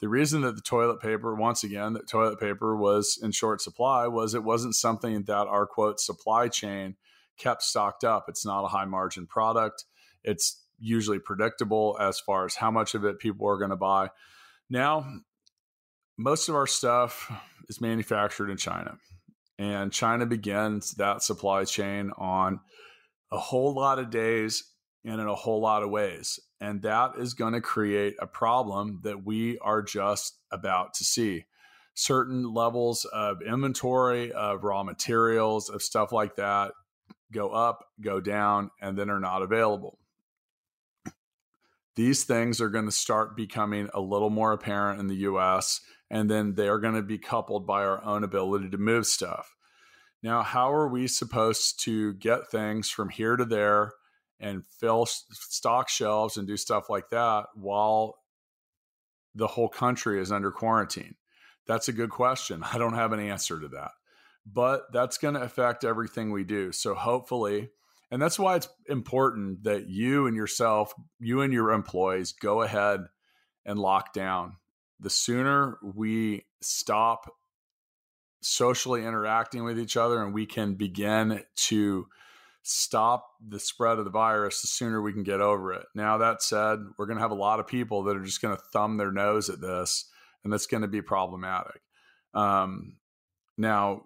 The 0.01 0.09
reason 0.09 0.41
that 0.41 0.55
the 0.55 0.61
toilet 0.61 0.99
paper, 0.99 1.33
once 1.35 1.63
again, 1.63 1.93
that 1.93 2.07
toilet 2.07 2.39
paper 2.39 2.75
was 2.75 3.17
in 3.21 3.31
short 3.31 3.61
supply 3.61 4.07
was 4.07 4.33
it 4.33 4.43
wasn't 4.43 4.75
something 4.75 5.23
that 5.23 5.47
our 5.47 5.65
quote 5.65 5.99
supply 5.99 6.47
chain 6.47 6.95
kept 7.37 7.63
stocked 7.63 8.03
up. 8.03 8.25
It's 8.27 8.45
not 8.45 8.65
a 8.65 8.69
high 8.69 8.85
margin 8.85 9.25
product. 9.25 9.85
It's 10.23 10.61
usually 10.77 11.19
predictable 11.19 11.97
as 11.99 12.19
far 12.19 12.45
as 12.45 12.55
how 12.55 12.71
much 12.71 12.95
of 12.95 13.05
it 13.05 13.19
people 13.19 13.47
are 13.47 13.57
going 13.57 13.69
to 13.69 13.75
buy. 13.77 14.09
Now, 14.69 15.05
most 16.17 16.49
of 16.49 16.55
our 16.55 16.67
stuff 16.67 17.31
is 17.69 17.79
manufactured 17.79 18.49
in 18.49 18.57
China 18.57 18.97
and 19.57 19.91
China 19.91 20.25
begins 20.25 20.91
that 20.95 21.23
supply 21.23 21.63
chain 21.63 22.11
on 22.17 22.59
a 23.31 23.37
whole 23.37 23.73
lot 23.73 23.99
of 23.99 24.09
days 24.09 24.63
and 25.05 25.21
in 25.21 25.27
a 25.27 25.35
whole 25.35 25.61
lot 25.61 25.83
of 25.83 25.89
ways. 25.89 26.39
And 26.59 26.81
that 26.81 27.11
is 27.17 27.33
going 27.33 27.53
to 27.53 27.61
create 27.61 28.15
a 28.19 28.27
problem 28.27 29.01
that 29.03 29.23
we 29.23 29.57
are 29.59 29.81
just 29.81 30.37
about 30.51 30.95
to 30.95 31.03
see. 31.03 31.45
Certain 31.93 32.53
levels 32.53 33.05
of 33.05 33.41
inventory, 33.41 34.31
of 34.31 34.63
raw 34.63 34.83
materials, 34.83 35.69
of 35.69 35.81
stuff 35.81 36.11
like 36.11 36.35
that 36.35 36.71
go 37.31 37.49
up, 37.49 37.85
go 38.01 38.21
down, 38.21 38.71
and 38.81 38.97
then 38.97 39.09
are 39.09 39.19
not 39.19 39.41
available. 39.41 39.99
These 41.95 42.23
things 42.23 42.61
are 42.61 42.69
going 42.69 42.85
to 42.85 42.91
start 42.91 43.35
becoming 43.35 43.89
a 43.93 43.99
little 43.99 44.29
more 44.29 44.53
apparent 44.53 44.99
in 44.99 45.07
the 45.07 45.15
US 45.15 45.81
and 46.09 46.29
then 46.29 46.53
they're 46.53 46.79
going 46.79 46.95
to 46.95 47.01
be 47.01 47.17
coupled 47.17 47.65
by 47.65 47.83
our 47.83 48.03
own 48.03 48.23
ability 48.23 48.69
to 48.69 48.77
move 48.77 49.05
stuff. 49.05 49.55
Now, 50.21 50.43
how 50.43 50.73
are 50.73 50.87
we 50.87 51.07
supposed 51.07 51.81
to 51.83 52.13
get 52.13 52.49
things 52.49 52.89
from 52.89 53.09
here 53.09 53.35
to 53.35 53.45
there 53.45 53.93
and 54.39 54.65
fill 54.65 55.05
stock 55.05 55.89
shelves 55.89 56.37
and 56.37 56.47
do 56.47 56.57
stuff 56.57 56.89
like 56.89 57.09
that 57.09 57.45
while 57.55 58.19
the 59.33 59.47
whole 59.47 59.69
country 59.69 60.19
is 60.19 60.31
under 60.31 60.51
quarantine? 60.51 61.15
That's 61.67 61.87
a 61.87 61.93
good 61.93 62.09
question. 62.09 62.63
I 62.73 62.77
don't 62.77 62.93
have 62.93 63.11
an 63.11 63.19
answer 63.19 63.59
to 63.59 63.67
that. 63.69 63.91
But 64.45 64.91
that's 64.93 65.17
going 65.17 65.33
to 65.33 65.41
affect 65.41 65.83
everything 65.83 66.31
we 66.31 66.43
do. 66.43 66.71
So 66.71 66.93
hopefully, 66.93 67.69
and 68.11 68.21
that's 68.21 68.37
why 68.37 68.55
it's 68.55 68.69
important 68.87 69.63
that 69.63 69.87
you 69.87 70.27
and 70.27 70.35
yourself, 70.35 70.93
you 71.19 71.41
and 71.41 71.51
your 71.51 71.71
employees 71.71 72.31
go 72.31 72.61
ahead 72.61 73.05
and 73.65 73.79
lock 73.79 74.13
down. 74.13 74.57
The 74.99 75.09
sooner 75.09 75.79
we 75.81 76.45
stop 76.61 77.31
socially 78.41 79.03
interacting 79.03 79.63
with 79.63 79.79
each 79.79 79.97
other 79.97 80.21
and 80.23 80.33
we 80.33 80.45
can 80.45 80.75
begin 80.75 81.41
to 81.55 82.07
stop 82.67 83.27
the 83.47 83.59
spread 83.59 83.99
of 83.99 84.05
the 84.05 84.11
virus, 84.11 84.61
the 84.61 84.67
sooner 84.67 85.01
we 85.01 85.13
can 85.13 85.23
get 85.23 85.41
over 85.41 85.73
it. 85.73 85.85
Now, 85.93 86.17
that 86.17 86.41
said, 86.41 86.79
we're 86.97 87.05
going 87.05 87.17
to 87.17 87.21
have 87.21 87.31
a 87.31 87.35
lot 87.35 87.59
of 87.59 87.67
people 87.67 88.03
that 88.03 88.17
are 88.17 88.23
just 88.23 88.41
going 88.41 88.55
to 88.55 88.63
thumb 88.73 88.97
their 88.97 89.11
nose 89.11 89.49
at 89.49 89.61
this, 89.61 90.09
and 90.43 90.51
that's 90.51 90.67
going 90.67 90.81
to 90.81 90.87
be 90.87 91.01
problematic. 91.01 91.81
Um, 92.33 92.97
now, 93.57 94.05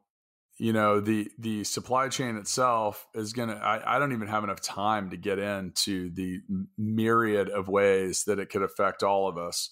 you 0.57 0.73
know 0.73 0.99
the 0.99 1.31
the 1.39 1.63
supply 1.63 2.09
chain 2.09 2.35
itself 2.35 3.07
is 3.15 3.31
going 3.31 3.47
to 3.47 3.55
I, 3.55 3.95
I 3.95 3.97
don't 3.97 4.11
even 4.11 4.27
have 4.27 4.43
enough 4.43 4.59
time 4.59 5.09
to 5.11 5.15
get 5.15 5.39
into 5.39 6.09
the 6.09 6.41
myriad 6.77 7.47
of 7.47 7.69
ways 7.69 8.25
that 8.25 8.39
it 8.39 8.49
could 8.49 8.61
affect 8.61 9.01
all 9.01 9.29
of 9.29 9.37
us 9.37 9.69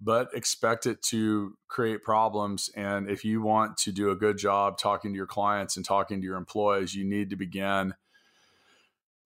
but 0.00 0.28
expect 0.32 0.86
it 0.86 1.02
to 1.02 1.56
create 1.66 2.02
problems. 2.02 2.70
And 2.76 3.10
if 3.10 3.24
you 3.24 3.42
want 3.42 3.76
to 3.78 3.92
do 3.92 4.10
a 4.10 4.16
good 4.16 4.38
job 4.38 4.78
talking 4.78 5.12
to 5.12 5.16
your 5.16 5.26
clients 5.26 5.76
and 5.76 5.84
talking 5.84 6.20
to 6.20 6.24
your 6.24 6.36
employees, 6.36 6.94
you 6.94 7.04
need 7.04 7.30
to 7.30 7.36
begin 7.36 7.94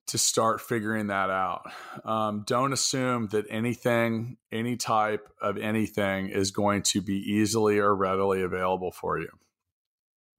to 0.08 0.18
start 0.18 0.60
figuring 0.60 1.06
that 1.06 1.30
out. 1.30 1.70
Um, 2.04 2.44
don't 2.46 2.72
assume 2.72 3.28
that 3.28 3.46
anything, 3.48 4.36
any 4.50 4.76
type 4.76 5.28
of 5.40 5.56
anything 5.56 6.28
is 6.28 6.50
going 6.50 6.82
to 6.82 7.00
be 7.00 7.16
easily 7.16 7.78
or 7.78 7.94
readily 7.94 8.42
available 8.42 8.90
for 8.90 9.18
you. 9.18 9.28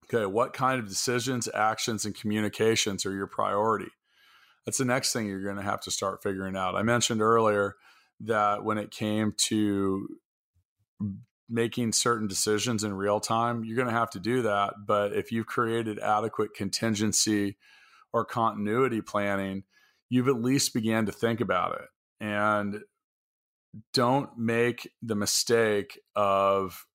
Okay, 0.04 0.26
what 0.26 0.52
kind 0.52 0.78
of 0.78 0.88
decisions, 0.88 1.48
actions, 1.54 2.04
and 2.04 2.14
communications 2.14 3.06
are 3.06 3.14
your 3.14 3.26
priority? 3.26 3.90
That's 4.66 4.78
the 4.78 4.84
next 4.84 5.12
thing 5.12 5.26
you're 5.26 5.42
going 5.42 5.56
to 5.56 5.62
have 5.62 5.80
to 5.82 5.90
start 5.90 6.22
figuring 6.22 6.56
out. 6.56 6.76
I 6.76 6.82
mentioned 6.82 7.22
earlier 7.22 7.74
that 8.20 8.64
when 8.64 8.78
it 8.78 8.90
came 8.90 9.32
to 9.48 10.08
making 11.48 11.92
certain 11.92 12.26
decisions 12.26 12.84
in 12.84 12.94
real 12.94 13.20
time, 13.20 13.64
you're 13.64 13.76
going 13.76 13.88
to 13.88 13.94
have 13.94 14.10
to 14.10 14.20
do 14.20 14.42
that. 14.42 14.74
But 14.86 15.14
if 15.14 15.32
you've 15.32 15.46
created 15.46 15.98
adequate 15.98 16.54
contingency 16.54 17.56
or 18.14 18.24
continuity 18.24 19.02
planning, 19.02 19.64
you've 20.08 20.28
at 20.28 20.40
least 20.40 20.72
began 20.72 21.04
to 21.04 21.12
think 21.12 21.42
about 21.42 21.74
it. 21.74 21.88
And 22.24 22.80
don't 23.92 24.30
make 24.38 24.88
the 25.02 25.16
mistake 25.16 25.98
of 26.16 26.86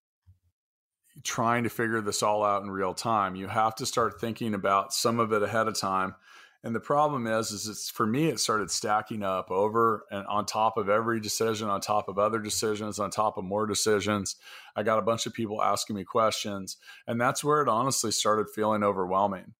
trying 1.24 1.66
to 1.66 1.70
figure 1.70 2.02
this 2.02 2.24
all 2.24 2.44
out 2.44 2.64
in 2.64 2.72
real 2.72 2.96
time. 2.96 3.36
You 3.36 3.48
have 3.48 3.76
to 3.76 3.86
start 3.86 4.20
thinking 4.20 4.56
about 4.56 4.94
some 4.94 5.20
of 5.20 5.32
it 5.34 5.44
ahead 5.44 5.68
of 5.68 5.78
time 5.78 6.16
and 6.62 6.76
the 6.76 6.82
problem 6.82 7.26
is, 7.26 7.52
is 7.52 7.68
it's 7.68 7.90
for 7.90 8.06
me, 8.06 8.28
it 8.28 8.40
started 8.40 8.70
stacking 8.70 9.24
up 9.24 9.50
over 9.50 10.06
and 10.12 10.28
on 10.28 10.46
top 10.46 10.78
of 10.78 10.90
every 10.90 11.22
decision, 11.22 11.70
on 11.70 11.80
top 11.80 12.10
of 12.10 12.20
other 12.20 12.40
decisions, 12.40 13.00
on 13.00 13.12
top 13.12 13.38
of 13.38 13.46
more 13.46 13.66
decisions. 13.66 14.36
I 14.76 14.84
got 14.84 15.00
a 15.00 15.04
bunch 15.04 15.26
of 15.26 15.34
people 15.34 15.64
asking 15.64 15.96
me 15.96 16.04
questions, 16.04 16.76
and 17.08 17.20
that's 17.20 17.46
where 17.46 17.62
it 17.62 17.70
honestly 17.70 18.12
started 18.12 18.48
feeling 18.54 18.84
overwhelming. 18.84 19.54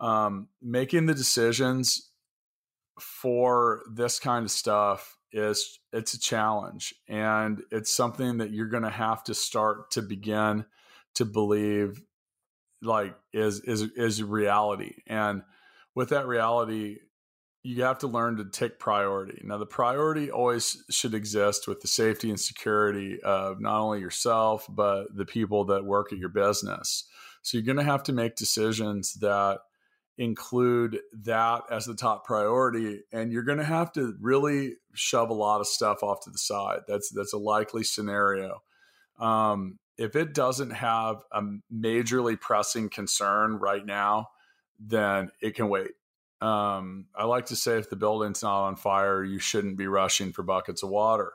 Um, 0.00 0.48
making 0.60 1.06
the 1.06 1.14
decisions 1.14 2.10
for 3.00 3.82
this 3.92 4.18
kind 4.18 4.44
of 4.44 4.50
stuff 4.50 5.16
is 5.32 5.78
it's 5.92 6.14
a 6.14 6.20
challenge, 6.20 6.94
and 7.08 7.62
it's 7.70 7.94
something 7.94 8.38
that 8.38 8.50
you're 8.50 8.68
going 8.68 8.82
to 8.82 8.90
have 8.90 9.24
to 9.24 9.34
start 9.34 9.90
to 9.92 10.02
begin 10.02 10.64
to 11.14 11.24
believe 11.24 12.02
like 12.82 13.14
is 13.32 13.60
is 13.60 13.82
is 13.96 14.22
reality 14.22 14.96
and 15.06 15.42
with 15.94 16.10
that 16.10 16.26
reality, 16.26 16.98
you 17.62 17.82
have 17.82 17.98
to 17.98 18.06
learn 18.06 18.36
to 18.36 18.44
take 18.44 18.78
priority. 18.78 19.40
Now, 19.44 19.56
the 19.56 19.66
priority 19.66 20.30
always 20.30 20.82
should 20.90 21.14
exist 21.14 21.66
with 21.66 21.80
the 21.80 21.88
safety 21.88 22.28
and 22.28 22.38
security 22.38 23.20
of 23.22 23.60
not 23.60 23.80
only 23.80 24.00
yourself, 24.00 24.66
but 24.68 25.16
the 25.16 25.24
people 25.24 25.64
that 25.66 25.84
work 25.84 26.12
at 26.12 26.18
your 26.18 26.28
business. 26.28 27.04
So, 27.42 27.56
you're 27.56 27.64
going 27.64 27.78
to 27.78 27.90
have 27.90 28.02
to 28.04 28.12
make 28.12 28.36
decisions 28.36 29.14
that 29.14 29.60
include 30.16 31.00
that 31.12 31.62
as 31.70 31.86
the 31.86 31.94
top 31.94 32.24
priority 32.24 33.00
and 33.12 33.32
you're 33.32 33.42
going 33.42 33.58
to 33.58 33.64
have 33.64 33.90
to 33.92 34.14
really 34.20 34.74
shove 34.92 35.28
a 35.28 35.34
lot 35.34 35.60
of 35.60 35.66
stuff 35.66 36.04
off 36.04 36.20
to 36.20 36.30
the 36.30 36.38
side 36.38 36.80
that's 36.86 37.10
that's 37.10 37.32
a 37.32 37.38
likely 37.38 37.82
scenario 37.82 38.62
um, 39.18 39.78
if 39.98 40.14
it 40.14 40.32
doesn't 40.32 40.70
have 40.70 41.22
a 41.32 41.42
majorly 41.72 42.40
pressing 42.40 42.88
concern 42.88 43.56
right 43.56 43.84
now 43.84 44.28
then 44.78 45.30
it 45.40 45.54
can 45.54 45.68
wait. 45.68 45.92
Um, 46.40 47.06
I 47.14 47.24
like 47.24 47.46
to 47.46 47.56
say 47.56 47.78
if 47.78 47.88
the 47.88 47.96
building's 47.96 48.42
not 48.42 48.64
on 48.64 48.76
fire, 48.76 49.24
you 49.24 49.38
shouldn't 49.38 49.78
be 49.78 49.86
rushing 49.86 50.32
for 50.32 50.42
buckets 50.42 50.82
of 50.82 50.90
water. 50.90 51.32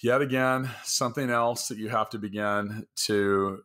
Yet 0.00 0.20
again, 0.20 0.70
something 0.82 1.30
else 1.30 1.68
that 1.68 1.78
you 1.78 1.88
have 1.90 2.10
to 2.10 2.18
begin 2.18 2.86
to 3.04 3.62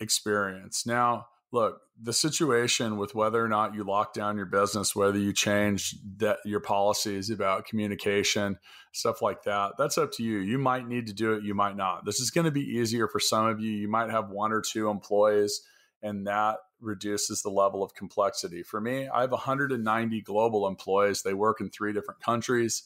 experience. 0.00 0.84
Now, 0.84 1.28
look, 1.56 1.80
the 2.00 2.12
situation 2.12 2.98
with 2.98 3.14
whether 3.14 3.42
or 3.42 3.48
not 3.48 3.74
you 3.74 3.82
lock 3.82 4.12
down 4.12 4.36
your 4.36 4.46
business, 4.46 4.94
whether 4.94 5.18
you 5.18 5.32
change 5.32 5.96
that 6.18 6.38
your 6.44 6.60
policies 6.60 7.30
about 7.30 7.64
communication, 7.64 8.58
stuff 8.92 9.22
like 9.22 9.42
that, 9.44 9.72
that's 9.78 9.96
up 9.98 10.12
to 10.12 10.22
you. 10.22 10.38
You 10.38 10.58
might 10.58 10.86
need 10.86 11.06
to 11.06 11.14
do 11.14 11.32
it, 11.32 11.42
you 11.42 11.54
might 11.54 11.76
not. 11.76 12.04
This 12.04 12.20
is 12.20 12.30
going 12.30 12.44
to 12.44 12.50
be 12.50 12.60
easier 12.60 13.08
for 13.08 13.18
some 13.18 13.46
of 13.46 13.60
you. 13.60 13.70
You 13.72 13.88
might 13.88 14.10
have 14.10 14.30
one 14.30 14.52
or 14.52 14.60
two 14.60 14.88
employees 14.90 15.62
and 16.02 16.26
that 16.26 16.58
reduces 16.80 17.42
the 17.42 17.50
level 17.50 17.82
of 17.82 17.94
complexity. 17.94 18.62
For 18.62 18.80
me, 18.80 19.08
I 19.08 19.22
have 19.22 19.30
190 19.30 20.20
global 20.22 20.66
employees. 20.66 21.22
They 21.22 21.34
work 21.34 21.60
in 21.60 21.70
three 21.70 21.92
different 21.92 22.20
countries, 22.20 22.84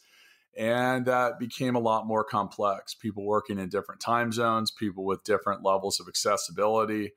and 0.56 1.06
that 1.06 1.38
became 1.38 1.74
a 1.74 1.80
lot 1.80 2.06
more 2.06 2.24
complex. 2.24 2.94
People 2.94 3.24
working 3.24 3.58
in 3.58 3.68
different 3.68 4.00
time 4.00 4.32
zones, 4.32 4.70
people 4.70 5.04
with 5.04 5.24
different 5.24 5.64
levels 5.64 6.00
of 6.00 6.08
accessibility. 6.08 7.12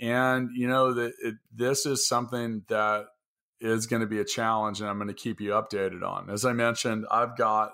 And, 0.00 0.50
you 0.54 0.66
know, 0.68 0.94
that 0.94 1.12
this 1.54 1.86
is 1.86 2.08
something 2.08 2.62
that 2.68 3.06
is 3.60 3.86
going 3.86 4.00
to 4.02 4.08
be 4.08 4.18
a 4.18 4.24
challenge, 4.24 4.80
and 4.80 4.90
I'm 4.90 4.98
going 4.98 5.08
to 5.08 5.14
keep 5.14 5.40
you 5.40 5.50
updated 5.50 6.02
on. 6.02 6.28
As 6.30 6.44
I 6.44 6.52
mentioned, 6.52 7.06
I've 7.10 7.36
got 7.36 7.72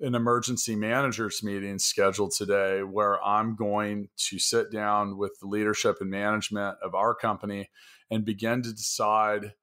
an 0.00 0.14
emergency 0.14 0.76
managers 0.76 1.42
meeting 1.42 1.78
scheduled 1.78 2.32
today 2.32 2.82
where 2.82 3.22
I'm 3.24 3.56
going 3.56 4.08
to 4.28 4.38
sit 4.38 4.70
down 4.70 5.16
with 5.16 5.32
the 5.40 5.46
leadership 5.46 5.98
and 6.00 6.10
management 6.10 6.76
of 6.82 6.94
our 6.94 7.14
company 7.14 7.70
and 8.10 8.24
begin 8.24 8.62
to 8.62 8.72
decide 8.72 9.54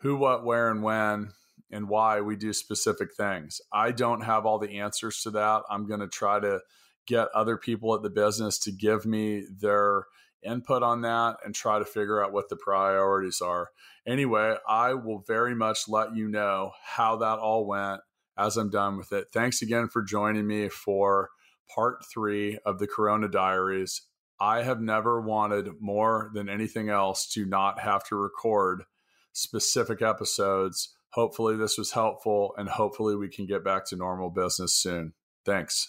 who, 0.00 0.16
what, 0.16 0.44
where, 0.44 0.70
and 0.70 0.82
when 0.82 1.30
and 1.70 1.88
why 1.88 2.20
we 2.20 2.36
do 2.36 2.52
specific 2.52 3.14
things. 3.14 3.60
I 3.72 3.92
don't 3.92 4.22
have 4.22 4.44
all 4.44 4.58
the 4.58 4.78
answers 4.78 5.22
to 5.22 5.30
that. 5.30 5.62
I'm 5.70 5.86
going 5.86 6.00
to 6.00 6.08
try 6.08 6.40
to 6.40 6.60
get 7.06 7.28
other 7.34 7.56
people 7.56 7.94
at 7.94 8.02
the 8.02 8.10
business 8.10 8.58
to 8.58 8.72
give 8.72 9.06
me 9.06 9.44
their 9.60 10.04
input 10.42 10.82
on 10.82 11.02
that 11.02 11.36
and 11.44 11.54
try 11.54 11.78
to 11.78 11.84
figure 11.84 12.22
out 12.22 12.32
what 12.32 12.48
the 12.48 12.56
priorities 12.56 13.40
are. 13.40 13.70
Anyway, 14.06 14.56
I 14.68 14.94
will 14.94 15.24
very 15.26 15.54
much 15.54 15.88
let 15.88 16.14
you 16.14 16.28
know 16.28 16.72
how 16.84 17.16
that 17.16 17.38
all 17.38 17.66
went 17.66 18.00
as 18.36 18.56
I'm 18.56 18.70
done 18.70 18.96
with 18.96 19.12
it. 19.12 19.28
Thanks 19.32 19.62
again 19.62 19.88
for 19.88 20.02
joining 20.02 20.46
me 20.46 20.68
for 20.68 21.30
part 21.74 22.04
three 22.06 22.58
of 22.64 22.78
the 22.78 22.86
Corona 22.86 23.28
Diaries. 23.28 24.02
I 24.40 24.62
have 24.62 24.80
never 24.80 25.20
wanted 25.20 25.80
more 25.80 26.30
than 26.32 26.48
anything 26.48 26.88
else 26.88 27.28
to 27.32 27.44
not 27.44 27.80
have 27.80 28.04
to 28.04 28.16
record 28.16 28.84
specific 29.32 30.00
episodes. 30.00 30.94
Hopefully, 31.10 31.56
this 31.56 31.76
was 31.76 31.92
helpful, 31.92 32.54
and 32.56 32.68
hopefully, 32.68 33.16
we 33.16 33.28
can 33.28 33.46
get 33.46 33.64
back 33.64 33.86
to 33.86 33.96
normal 33.96 34.30
business 34.30 34.74
soon. 34.74 35.14
Thanks. 35.44 35.88